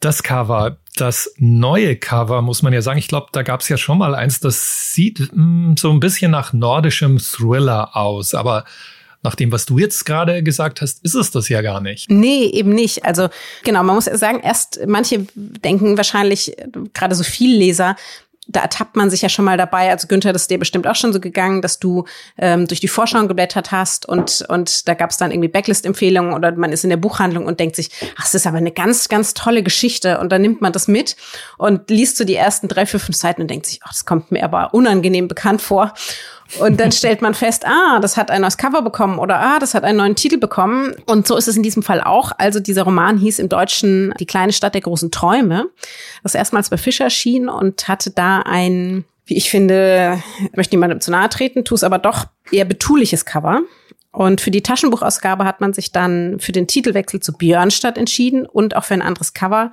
Das 0.00 0.22
Cover, 0.22 0.78
das 0.96 1.34
neue 1.38 1.96
Cover, 1.96 2.42
muss 2.42 2.62
man 2.62 2.72
ja 2.72 2.82
sagen, 2.82 2.98
ich 2.98 3.08
glaube, 3.08 3.28
da 3.32 3.42
gab 3.42 3.60
es 3.60 3.68
ja 3.68 3.76
schon 3.76 3.98
mal 3.98 4.14
eins, 4.14 4.40
das 4.40 4.94
sieht 4.94 5.20
mh, 5.20 5.28
hm, 5.32 5.76
so 5.76 5.90
ein 5.90 6.00
bisschen 6.00 6.30
nach 6.30 6.52
nordischem 6.52 7.18
Thriller 7.18 7.96
aus, 7.96 8.34
aber 8.34 8.64
nach 9.22 9.34
dem, 9.34 9.52
was 9.52 9.66
du 9.66 9.78
jetzt 9.78 10.06
gerade 10.06 10.42
gesagt 10.42 10.80
hast, 10.80 11.04
ist 11.04 11.14
es 11.14 11.30
das 11.30 11.48
ja 11.48 11.60
gar 11.60 11.80
nicht. 11.80 12.10
Nee, 12.10 12.44
eben 12.46 12.70
nicht. 12.70 13.04
Also 13.04 13.28
genau, 13.64 13.82
man 13.82 13.94
muss 13.94 14.06
sagen, 14.06 14.40
erst 14.40 14.80
manche 14.86 15.26
denken 15.34 15.96
wahrscheinlich, 15.96 16.56
gerade 16.94 17.14
so 17.14 17.22
viel 17.22 17.54
Leser, 17.54 17.96
da 18.46 18.60
ertappt 18.60 18.96
man 18.96 19.10
sich 19.10 19.22
ja 19.22 19.28
schon 19.28 19.44
mal 19.44 19.56
dabei. 19.56 19.90
Also 19.90 20.08
Günther, 20.08 20.32
das 20.32 20.42
ist 20.42 20.50
dir 20.50 20.58
bestimmt 20.58 20.86
auch 20.86 20.94
schon 20.94 21.12
so 21.12 21.20
gegangen, 21.20 21.62
dass 21.62 21.78
du 21.78 22.04
ähm, 22.38 22.66
durch 22.66 22.80
die 22.80 22.88
Vorschauen 22.88 23.28
geblättert 23.28 23.70
hast 23.70 24.06
und, 24.06 24.44
und 24.48 24.88
da 24.88 24.94
gab 24.94 25.10
es 25.10 25.18
dann 25.18 25.30
irgendwie 25.30 25.48
Backlist-Empfehlungen 25.48 26.34
oder 26.34 26.52
man 26.52 26.72
ist 26.72 26.84
in 26.84 26.90
der 26.90 26.96
Buchhandlung 26.96 27.46
und 27.46 27.60
denkt 27.60 27.76
sich, 27.76 27.90
ach, 28.16 28.24
das 28.24 28.34
ist 28.34 28.46
aber 28.46 28.56
eine 28.56 28.72
ganz, 28.72 29.08
ganz 29.08 29.34
tolle 29.34 29.62
Geschichte. 29.62 30.18
Und 30.18 30.32
dann 30.32 30.42
nimmt 30.42 30.60
man 30.60 30.72
das 30.72 30.88
mit 30.88 31.16
und 31.58 31.90
liest 31.90 32.16
so 32.16 32.24
die 32.24 32.34
ersten 32.34 32.68
drei, 32.68 32.86
vier, 32.86 33.00
fünf 33.00 33.16
Seiten 33.16 33.42
und 33.42 33.50
denkt 33.50 33.66
sich, 33.66 33.80
ach, 33.84 33.90
das 33.90 34.04
kommt 34.04 34.32
mir 34.32 34.42
aber 34.42 34.74
unangenehm 34.74 35.28
bekannt 35.28 35.62
vor. 35.62 35.94
Und 36.58 36.80
dann 36.80 36.90
stellt 36.92 37.22
man 37.22 37.34
fest, 37.34 37.64
ah, 37.66 38.00
das 38.00 38.16
hat 38.16 38.30
ein 38.30 38.40
neues 38.40 38.56
Cover 38.56 38.82
bekommen 38.82 39.18
oder 39.18 39.40
ah, 39.40 39.58
das 39.58 39.74
hat 39.74 39.84
einen 39.84 39.98
neuen 39.98 40.16
Titel 40.16 40.38
bekommen. 40.38 40.94
Und 41.06 41.26
so 41.26 41.36
ist 41.36 41.48
es 41.48 41.56
in 41.56 41.62
diesem 41.62 41.82
Fall 41.82 42.00
auch. 42.00 42.32
Also 42.38 42.60
dieser 42.60 42.82
Roman 42.82 43.18
hieß 43.18 43.38
im 43.38 43.48
Deutschen 43.48 44.12
Die 44.18 44.26
kleine 44.26 44.52
Stadt 44.52 44.74
der 44.74 44.80
großen 44.80 45.10
Träume. 45.10 45.68
Das 46.22 46.34
erstmals 46.34 46.70
bei 46.70 46.76
Fischer 46.76 47.04
erschien 47.04 47.48
und 47.48 47.86
hatte 47.88 48.10
da 48.10 48.40
ein, 48.40 49.04
wie 49.26 49.36
ich 49.36 49.50
finde, 49.50 50.20
möchte 50.54 50.74
niemandem 50.74 51.00
zu 51.00 51.10
nahe 51.10 51.28
treten, 51.28 51.64
tu 51.64 51.74
es 51.74 51.84
aber 51.84 51.98
doch 51.98 52.26
eher 52.50 52.64
betuliches 52.64 53.24
Cover. 53.24 53.60
Und 54.12 54.40
für 54.40 54.50
die 54.50 54.62
Taschenbuchausgabe 54.62 55.44
hat 55.44 55.60
man 55.60 55.72
sich 55.72 55.92
dann 55.92 56.40
für 56.40 56.50
den 56.50 56.66
Titelwechsel 56.66 57.20
zu 57.20 57.32
Björnstadt 57.32 57.96
entschieden 57.96 58.44
und 58.44 58.74
auch 58.74 58.84
für 58.84 58.94
ein 58.94 59.02
anderes 59.02 59.34
Cover 59.34 59.70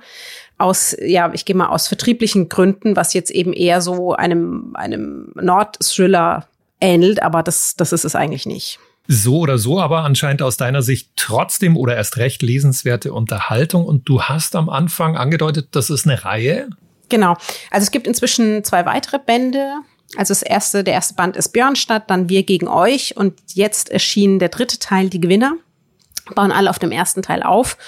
aus, 0.58 0.96
ja, 1.00 1.30
ich 1.32 1.44
gehe 1.44 1.56
mal 1.56 1.68
aus 1.68 1.88
vertrieblichen 1.88 2.48
Gründen, 2.48 2.96
was 2.96 3.14
jetzt 3.14 3.30
eben 3.30 3.52
eher 3.52 3.80
so 3.80 4.14
einem, 4.14 4.74
einem 4.74 5.32
Nord-Thriller 5.34 6.47
ähnelt, 6.80 7.22
aber 7.22 7.42
das, 7.42 7.76
das 7.76 7.92
ist 7.92 8.04
es 8.04 8.14
eigentlich 8.14 8.46
nicht. 8.46 8.78
So 9.10 9.38
oder 9.38 9.56
so, 9.56 9.80
aber 9.80 10.04
anscheinend 10.04 10.42
aus 10.42 10.58
deiner 10.58 10.82
Sicht 10.82 11.12
trotzdem 11.16 11.78
oder 11.78 11.96
erst 11.96 12.18
recht 12.18 12.42
lesenswerte 12.42 13.12
Unterhaltung. 13.12 13.86
Und 13.86 14.06
du 14.06 14.22
hast 14.22 14.54
am 14.54 14.68
Anfang 14.68 15.16
angedeutet, 15.16 15.68
das 15.72 15.88
ist 15.88 16.06
eine 16.06 16.24
Reihe. 16.24 16.68
Genau. 17.08 17.34
Also 17.70 17.84
es 17.84 17.90
gibt 17.90 18.06
inzwischen 18.06 18.64
zwei 18.64 18.84
weitere 18.84 19.18
Bände. 19.18 19.72
Also 20.16 20.32
das 20.32 20.42
erste, 20.42 20.84
der 20.84 20.94
erste 20.94 21.14
Band 21.14 21.38
ist 21.38 21.54
Björnstadt, 21.54 22.10
dann 22.10 22.28
Wir 22.28 22.42
gegen 22.42 22.68
euch 22.68 23.16
und 23.16 23.38
jetzt 23.54 23.90
erschien 23.90 24.38
der 24.38 24.50
dritte 24.50 24.78
Teil, 24.78 25.08
Die 25.08 25.20
Gewinner. 25.20 25.54
Bauen 26.34 26.52
alle 26.52 26.68
auf 26.68 26.78
dem 26.78 26.92
ersten 26.92 27.22
Teil 27.22 27.42
auf. 27.42 27.78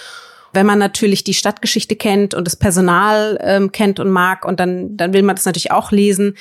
Wenn 0.55 0.65
man 0.65 0.79
natürlich 0.79 1.23
die 1.23 1.35
Stadtgeschichte 1.35 1.97
kennt 1.97 2.33
und 2.33 2.47
das 2.47 2.57
Personal 2.57 3.39
ähm, 3.43 3.73
kennt 3.73 4.01
und 4.01 4.11
mag 4.11 4.47
und 4.47 4.59
dann, 4.59 4.97
dann 4.97 5.13
will 5.13 5.23
man 5.23 5.37
das 5.37 5.45
natürlich 5.45 5.71
auch 5.71 5.93
lesen, 5.93 6.37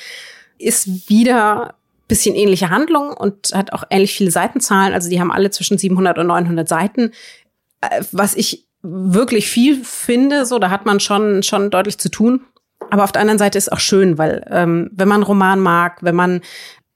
ist 0.58 1.08
wieder 1.08 1.74
bisschen 2.10 2.34
ähnliche 2.34 2.68
Handlung 2.68 3.14
und 3.14 3.52
hat 3.54 3.72
auch 3.72 3.84
ähnlich 3.88 4.12
viele 4.12 4.30
Seitenzahlen. 4.30 4.92
Also 4.92 5.08
die 5.08 5.20
haben 5.20 5.32
alle 5.32 5.50
zwischen 5.50 5.78
700 5.78 6.18
und 6.18 6.26
900 6.26 6.68
Seiten. 6.68 7.12
Äh, 7.80 8.02
was 8.12 8.34
ich 8.34 8.66
wirklich 8.82 9.48
viel 9.48 9.82
finde, 9.82 10.44
so 10.44 10.58
da 10.58 10.70
hat 10.70 10.84
man 10.84 11.00
schon 11.00 11.42
schon 11.42 11.70
deutlich 11.70 11.98
zu 11.98 12.10
tun. 12.10 12.42
Aber 12.90 13.04
auf 13.04 13.12
der 13.12 13.22
anderen 13.22 13.38
Seite 13.38 13.58
ist 13.58 13.72
auch 13.72 13.80
schön, 13.80 14.18
weil 14.18 14.46
ähm, 14.50 14.90
wenn 14.92 15.08
man 15.08 15.16
einen 15.16 15.24
Roman 15.24 15.60
mag, 15.60 16.02
wenn 16.02 16.14
man 16.14 16.42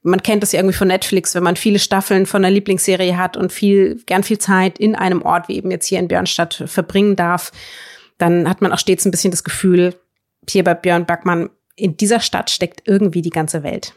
man 0.02 0.22
kennt 0.22 0.42
das 0.42 0.52
ja 0.52 0.60
irgendwie 0.60 0.76
von 0.76 0.88
Netflix, 0.88 1.34
wenn 1.34 1.42
man 1.42 1.56
viele 1.56 1.78
Staffeln 1.78 2.26
von 2.26 2.44
einer 2.44 2.52
Lieblingsserie 2.52 3.16
hat 3.16 3.38
und 3.38 3.52
viel 3.52 4.02
gern 4.04 4.22
viel 4.22 4.38
Zeit 4.38 4.78
in 4.78 4.94
einem 4.94 5.22
Ort 5.22 5.48
wie 5.48 5.56
eben 5.56 5.70
jetzt 5.70 5.86
hier 5.86 5.98
in 5.98 6.08
Björnstadt 6.08 6.64
verbringen 6.66 7.16
darf, 7.16 7.52
dann 8.18 8.48
hat 8.48 8.60
man 8.60 8.72
auch 8.72 8.78
stets 8.78 9.06
ein 9.06 9.10
bisschen 9.10 9.30
das 9.30 9.44
Gefühl, 9.44 9.94
hier 10.48 10.62
bei 10.62 10.74
Björn 10.74 11.06
Backmann 11.06 11.48
in 11.76 11.96
dieser 11.96 12.20
Stadt 12.20 12.50
steckt 12.50 12.82
irgendwie 12.86 13.22
die 13.22 13.30
ganze 13.30 13.62
Welt. 13.62 13.94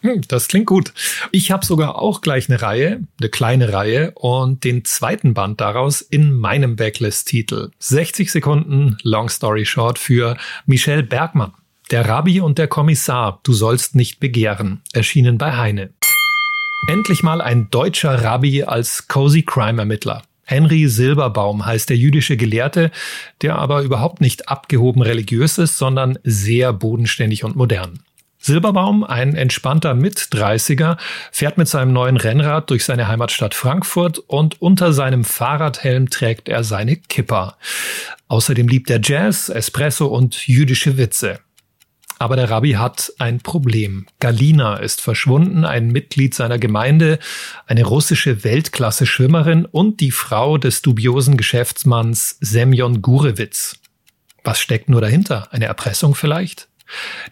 Hm, 0.00 0.22
das 0.28 0.48
klingt 0.48 0.66
gut. 0.66 0.92
Ich 1.32 1.50
habe 1.50 1.66
sogar 1.66 1.98
auch 1.98 2.20
gleich 2.20 2.48
eine 2.48 2.62
Reihe, 2.62 3.00
eine 3.20 3.28
kleine 3.30 3.72
Reihe 3.72 4.12
und 4.12 4.62
den 4.64 4.84
zweiten 4.84 5.34
Band 5.34 5.60
daraus 5.60 6.00
in 6.00 6.32
meinem 6.32 6.76
Backlist-Titel. 6.76 7.70
60 7.78 8.30
Sekunden 8.30 8.96
Long 9.02 9.28
Story 9.28 9.66
Short 9.66 9.98
für 9.98 10.36
Michelle 10.66 11.02
Bergmann. 11.02 11.52
Der 11.90 12.06
Rabbi 12.06 12.40
und 12.40 12.58
der 12.58 12.68
Kommissar, 12.68 13.40
du 13.42 13.52
sollst 13.52 13.96
nicht 13.96 14.20
begehren, 14.20 14.82
erschienen 14.92 15.38
bei 15.38 15.56
Heine. 15.56 15.90
Endlich 16.86 17.22
mal 17.22 17.40
ein 17.40 17.70
deutscher 17.70 18.22
Rabbi 18.22 18.62
als 18.64 19.08
Cozy 19.08 19.42
Crime 19.42 19.80
Ermittler. 19.80 20.22
Henry 20.44 20.88
Silberbaum 20.88 21.66
heißt 21.66 21.90
der 21.90 21.96
jüdische 21.96 22.36
Gelehrte, 22.36 22.90
der 23.42 23.56
aber 23.56 23.82
überhaupt 23.82 24.20
nicht 24.20 24.48
abgehoben 24.48 25.02
religiös 25.02 25.58
ist, 25.58 25.76
sondern 25.76 26.18
sehr 26.24 26.72
bodenständig 26.72 27.44
und 27.44 27.56
modern. 27.56 27.98
Silberbaum, 28.38 29.04
ein 29.04 29.34
entspannter 29.34 29.94
Mit-30er, 29.94 30.96
fährt 31.32 31.58
mit 31.58 31.68
seinem 31.68 31.92
neuen 31.92 32.16
Rennrad 32.16 32.70
durch 32.70 32.84
seine 32.84 33.08
Heimatstadt 33.08 33.54
Frankfurt 33.54 34.18
und 34.18 34.62
unter 34.62 34.92
seinem 34.92 35.24
Fahrradhelm 35.24 36.08
trägt 36.08 36.48
er 36.48 36.64
seine 36.64 36.96
Kipper. 36.96 37.56
Außerdem 38.28 38.68
liebt 38.68 38.90
er 38.90 39.00
Jazz, 39.02 39.48
Espresso 39.48 40.06
und 40.06 40.46
jüdische 40.46 40.96
Witze. 40.98 41.40
Aber 42.20 42.34
der 42.34 42.50
Rabbi 42.50 42.72
hat 42.72 43.12
ein 43.18 43.40
Problem. 43.40 44.06
Galina 44.18 44.76
ist 44.76 45.00
verschwunden, 45.00 45.64
ein 45.64 45.88
Mitglied 45.88 46.34
seiner 46.34 46.58
Gemeinde, 46.58 47.20
eine 47.66 47.84
russische 47.84 48.42
Weltklasse-Schwimmerin 48.42 49.64
und 49.66 50.00
die 50.00 50.10
Frau 50.10 50.58
des 50.58 50.82
dubiosen 50.82 51.36
Geschäftsmanns 51.36 52.36
Semyon 52.40 53.02
Gurewitz. 53.02 53.76
Was 54.42 54.60
steckt 54.60 54.88
nur 54.88 55.00
dahinter? 55.00 55.48
Eine 55.52 55.66
Erpressung 55.66 56.14
vielleicht? 56.14 56.68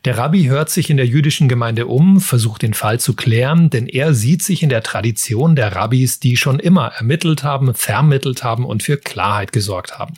Der 0.04 0.18
Rabbi 0.18 0.44
hört 0.44 0.70
sich 0.70 0.90
in 0.90 0.96
der 0.96 1.06
jüdischen 1.06 1.48
Gemeinde 1.48 1.86
um, 1.86 2.20
versucht 2.20 2.62
den 2.62 2.74
Fall 2.74 3.00
zu 3.00 3.14
klären, 3.14 3.70
denn 3.70 3.86
er 3.86 4.14
sieht 4.14 4.42
sich 4.42 4.62
in 4.62 4.68
der 4.68 4.82
Tradition 4.82 5.56
der 5.56 5.74
Rabbis, 5.74 6.20
die 6.20 6.36
schon 6.36 6.58
immer 6.58 6.88
ermittelt 6.88 7.42
haben, 7.42 7.74
vermittelt 7.74 8.44
haben 8.44 8.64
und 8.64 8.82
für 8.82 8.96
Klarheit 8.96 9.52
gesorgt 9.52 9.98
haben. 9.98 10.14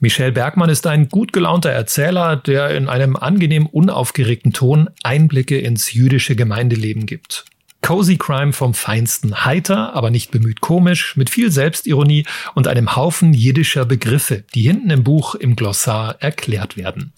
Michel 0.00 0.32
Bergmann 0.32 0.70
ist 0.70 0.86
ein 0.86 1.08
gut 1.08 1.32
gelaunter 1.32 1.70
Erzähler, 1.70 2.36
der 2.36 2.70
in 2.70 2.88
einem 2.88 3.16
angenehm 3.16 3.66
unaufgeregten 3.66 4.52
Ton 4.52 4.90
Einblicke 5.02 5.58
ins 5.58 5.92
jüdische 5.92 6.34
Gemeindeleben 6.34 7.06
gibt. 7.06 7.44
Cozy 7.80 8.16
Crime 8.16 8.52
vom 8.52 8.72
Feinsten, 8.74 9.44
heiter, 9.44 9.94
aber 9.94 10.10
nicht 10.10 10.30
bemüht 10.30 10.62
komisch, 10.62 11.16
mit 11.16 11.28
viel 11.30 11.50
Selbstironie 11.50 12.24
und 12.54 12.66
einem 12.66 12.96
Haufen 12.96 13.34
jiddischer 13.34 13.84
Begriffe, 13.84 14.44
die 14.54 14.62
hinten 14.62 14.90
im 14.90 15.04
Buch 15.04 15.34
im 15.34 15.54
Glossar 15.54 16.16
erklärt 16.20 16.76
werden. 16.78 17.12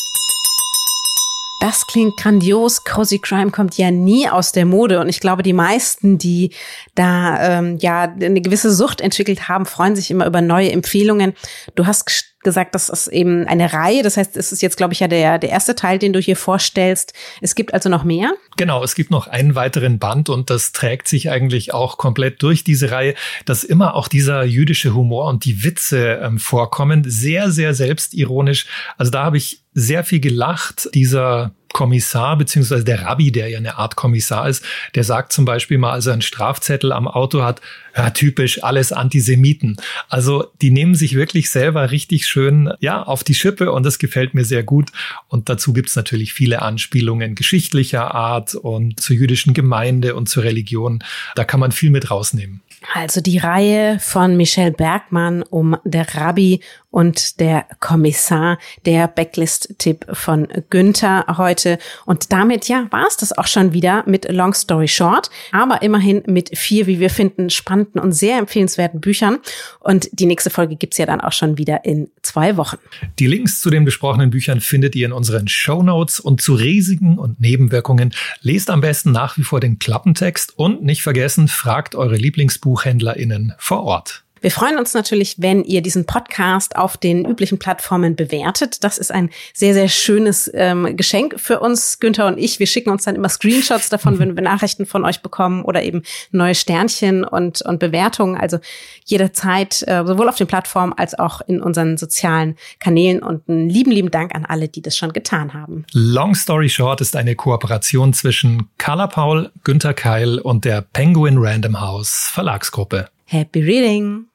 Das 1.60 1.86
klingt 1.86 2.16
grandios. 2.18 2.84
Cozy 2.84 3.18
Crime 3.18 3.50
kommt 3.50 3.78
ja 3.78 3.90
nie 3.90 4.28
aus 4.28 4.52
der 4.52 4.66
Mode 4.66 5.00
und 5.00 5.08
ich 5.08 5.20
glaube, 5.20 5.42
die 5.42 5.54
meisten, 5.54 6.18
die 6.18 6.50
da 6.94 7.58
ähm, 7.58 7.78
ja 7.78 8.02
eine 8.02 8.42
gewisse 8.42 8.70
Sucht 8.70 9.00
entwickelt 9.00 9.48
haben, 9.48 9.64
freuen 9.64 9.96
sich 9.96 10.10
immer 10.10 10.26
über 10.26 10.42
neue 10.42 10.70
Empfehlungen. 10.70 11.34
Du 11.74 11.86
hast 11.86 12.35
gesagt, 12.46 12.74
das 12.74 12.88
ist 12.88 13.08
eben 13.08 13.46
eine 13.46 13.72
Reihe. 13.72 14.02
Das 14.02 14.16
heißt, 14.16 14.36
es 14.36 14.52
ist 14.52 14.62
jetzt, 14.62 14.76
glaube 14.76 14.94
ich, 14.94 15.00
ja 15.00 15.08
der, 15.08 15.38
der 15.38 15.50
erste 15.50 15.74
Teil, 15.74 15.98
den 15.98 16.12
du 16.12 16.20
hier 16.20 16.36
vorstellst. 16.36 17.12
Es 17.40 17.54
gibt 17.56 17.74
also 17.74 17.88
noch 17.88 18.04
mehr? 18.04 18.32
Genau, 18.56 18.82
es 18.82 18.94
gibt 18.94 19.10
noch 19.10 19.26
einen 19.26 19.56
weiteren 19.56 19.98
Band 19.98 20.28
und 20.28 20.48
das 20.48 20.70
trägt 20.70 21.08
sich 21.08 21.28
eigentlich 21.28 21.74
auch 21.74 21.98
komplett 21.98 22.42
durch 22.42 22.62
diese 22.62 22.92
Reihe, 22.92 23.14
dass 23.44 23.64
immer 23.64 23.94
auch 23.96 24.06
dieser 24.06 24.44
jüdische 24.44 24.94
Humor 24.94 25.26
und 25.28 25.44
die 25.44 25.64
Witze 25.64 26.20
ähm, 26.22 26.38
vorkommen. 26.38 27.02
Sehr, 27.06 27.50
sehr 27.50 27.74
selbstironisch. 27.74 28.66
Also 28.96 29.10
da 29.10 29.24
habe 29.24 29.36
ich 29.36 29.62
sehr 29.74 30.04
viel 30.04 30.20
gelacht. 30.20 30.88
Dieser 30.94 31.52
Kommissar, 31.76 32.38
beziehungsweise 32.38 32.84
der 32.84 33.02
Rabbi, 33.02 33.30
der 33.30 33.50
ja 33.50 33.58
eine 33.58 33.76
Art 33.76 33.96
Kommissar 33.96 34.48
ist, 34.48 34.64
der 34.94 35.04
sagt 35.04 35.30
zum 35.34 35.44
Beispiel 35.44 35.76
mal, 35.76 35.92
als 35.92 36.06
er 36.06 36.14
einen 36.14 36.22
Strafzettel 36.22 36.90
am 36.90 37.06
Auto 37.06 37.42
hat, 37.42 37.60
ja, 37.94 38.08
typisch 38.08 38.64
alles 38.64 38.92
Antisemiten. 38.92 39.76
Also 40.08 40.46
die 40.62 40.70
nehmen 40.70 40.94
sich 40.94 41.16
wirklich 41.16 41.50
selber 41.50 41.90
richtig 41.90 42.26
schön 42.26 42.72
ja 42.80 43.02
auf 43.02 43.24
die 43.24 43.34
Schippe 43.34 43.72
und 43.72 43.84
das 43.84 43.98
gefällt 43.98 44.32
mir 44.32 44.46
sehr 44.46 44.62
gut. 44.62 44.90
Und 45.28 45.50
dazu 45.50 45.74
gibt's 45.74 45.96
natürlich 45.96 46.32
viele 46.32 46.62
Anspielungen 46.62 47.34
geschichtlicher 47.34 48.14
Art 48.14 48.54
und 48.54 48.98
zur 48.98 49.14
jüdischen 49.14 49.52
Gemeinde 49.52 50.14
und 50.14 50.30
zur 50.30 50.44
Religion. 50.44 51.04
Da 51.34 51.44
kann 51.44 51.60
man 51.60 51.72
viel 51.72 51.90
mit 51.90 52.10
rausnehmen. 52.10 52.62
Also 52.94 53.20
die 53.20 53.38
Reihe 53.38 53.98
von 54.00 54.36
Michelle 54.36 54.70
Bergmann 54.70 55.42
um 55.42 55.76
der 55.84 56.14
Rabbi 56.14 56.60
und 56.90 57.40
der 57.40 57.66
Kommissar, 57.80 58.58
der 58.84 59.08
Backlist-Tipp 59.08 60.06
von 60.12 60.48
Günther 60.70 61.26
heute. 61.36 61.65
Und 62.04 62.32
damit, 62.32 62.68
ja, 62.68 62.86
war 62.90 63.06
es 63.06 63.16
das 63.16 63.36
auch 63.36 63.46
schon 63.46 63.72
wieder 63.72 64.04
mit 64.06 64.30
Long 64.30 64.54
Story 64.54 64.88
Short, 64.88 65.30
aber 65.52 65.82
immerhin 65.82 66.22
mit 66.26 66.56
vier, 66.56 66.86
wie 66.86 67.00
wir 67.00 67.10
finden, 67.10 67.50
spannenden 67.50 68.00
und 68.00 68.12
sehr 68.12 68.38
empfehlenswerten 68.38 69.00
Büchern. 69.00 69.38
Und 69.80 70.08
die 70.12 70.26
nächste 70.26 70.50
Folge 70.50 70.76
gibt's 70.76 70.98
ja 70.98 71.06
dann 71.06 71.20
auch 71.20 71.32
schon 71.32 71.58
wieder 71.58 71.84
in 71.84 72.10
zwei 72.22 72.56
Wochen. 72.56 72.76
Die 73.18 73.26
Links 73.26 73.60
zu 73.60 73.70
den 73.70 73.84
besprochenen 73.84 74.30
Büchern 74.30 74.60
findet 74.60 74.94
ihr 74.94 75.06
in 75.06 75.12
unseren 75.12 75.48
Show 75.48 75.82
Notes 75.82 76.20
und 76.20 76.40
zu 76.40 76.54
Risiken 76.54 77.18
und 77.18 77.40
Nebenwirkungen 77.40 78.14
lest 78.42 78.70
am 78.70 78.80
besten 78.80 79.12
nach 79.12 79.36
wie 79.36 79.42
vor 79.42 79.60
den 79.60 79.78
Klappentext 79.78 80.58
und 80.58 80.82
nicht 80.82 81.02
vergessen, 81.02 81.48
fragt 81.48 81.94
eure 81.94 82.16
Lieblingsbuchhändlerinnen 82.16 83.54
vor 83.58 83.84
Ort. 83.84 84.25
Wir 84.46 84.52
freuen 84.52 84.78
uns 84.78 84.94
natürlich, 84.94 85.42
wenn 85.42 85.64
ihr 85.64 85.82
diesen 85.82 86.06
Podcast 86.06 86.76
auf 86.76 86.96
den 86.96 87.24
üblichen 87.24 87.58
Plattformen 87.58 88.14
bewertet. 88.14 88.84
Das 88.84 88.96
ist 88.96 89.10
ein 89.10 89.30
sehr, 89.52 89.74
sehr 89.74 89.88
schönes 89.88 90.48
ähm, 90.54 90.96
Geschenk 90.96 91.40
für 91.40 91.58
uns, 91.58 91.98
Günther 91.98 92.28
und 92.28 92.38
ich. 92.38 92.60
Wir 92.60 92.68
schicken 92.68 92.90
uns 92.90 93.02
dann 93.02 93.16
immer 93.16 93.28
Screenshots 93.28 93.88
davon, 93.88 94.18
wenn 94.20 94.36
wir 94.36 94.44
Nachrichten 94.44 94.86
von 94.86 95.04
euch 95.04 95.20
bekommen 95.20 95.64
oder 95.64 95.82
eben 95.82 96.04
neue 96.30 96.54
Sternchen 96.54 97.24
und, 97.24 97.60
und 97.62 97.80
Bewertungen. 97.80 98.36
Also 98.36 98.60
jederzeit, 99.04 99.82
äh, 99.88 100.04
sowohl 100.06 100.28
auf 100.28 100.36
den 100.36 100.46
Plattformen 100.46 100.92
als 100.92 101.18
auch 101.18 101.40
in 101.40 101.60
unseren 101.60 101.96
sozialen 101.96 102.54
Kanälen. 102.78 103.24
Und 103.24 103.48
einen 103.48 103.68
lieben, 103.68 103.90
lieben 103.90 104.12
Dank 104.12 104.32
an 104.32 104.44
alle, 104.44 104.68
die 104.68 104.80
das 104.80 104.96
schon 104.96 105.12
getan 105.12 105.54
haben. 105.54 105.84
Long 105.90 106.36
Story 106.36 106.68
Short 106.68 107.00
ist 107.00 107.16
eine 107.16 107.34
Kooperation 107.34 108.12
zwischen 108.12 108.68
Carla 108.78 109.08
Paul, 109.08 109.50
Günther 109.64 109.92
Keil 109.92 110.38
und 110.38 110.64
der 110.64 110.82
Penguin 110.82 111.38
Random 111.38 111.80
House 111.80 112.30
Verlagsgruppe. 112.32 113.08
Happy 113.28 113.60
Reading! 113.60 114.26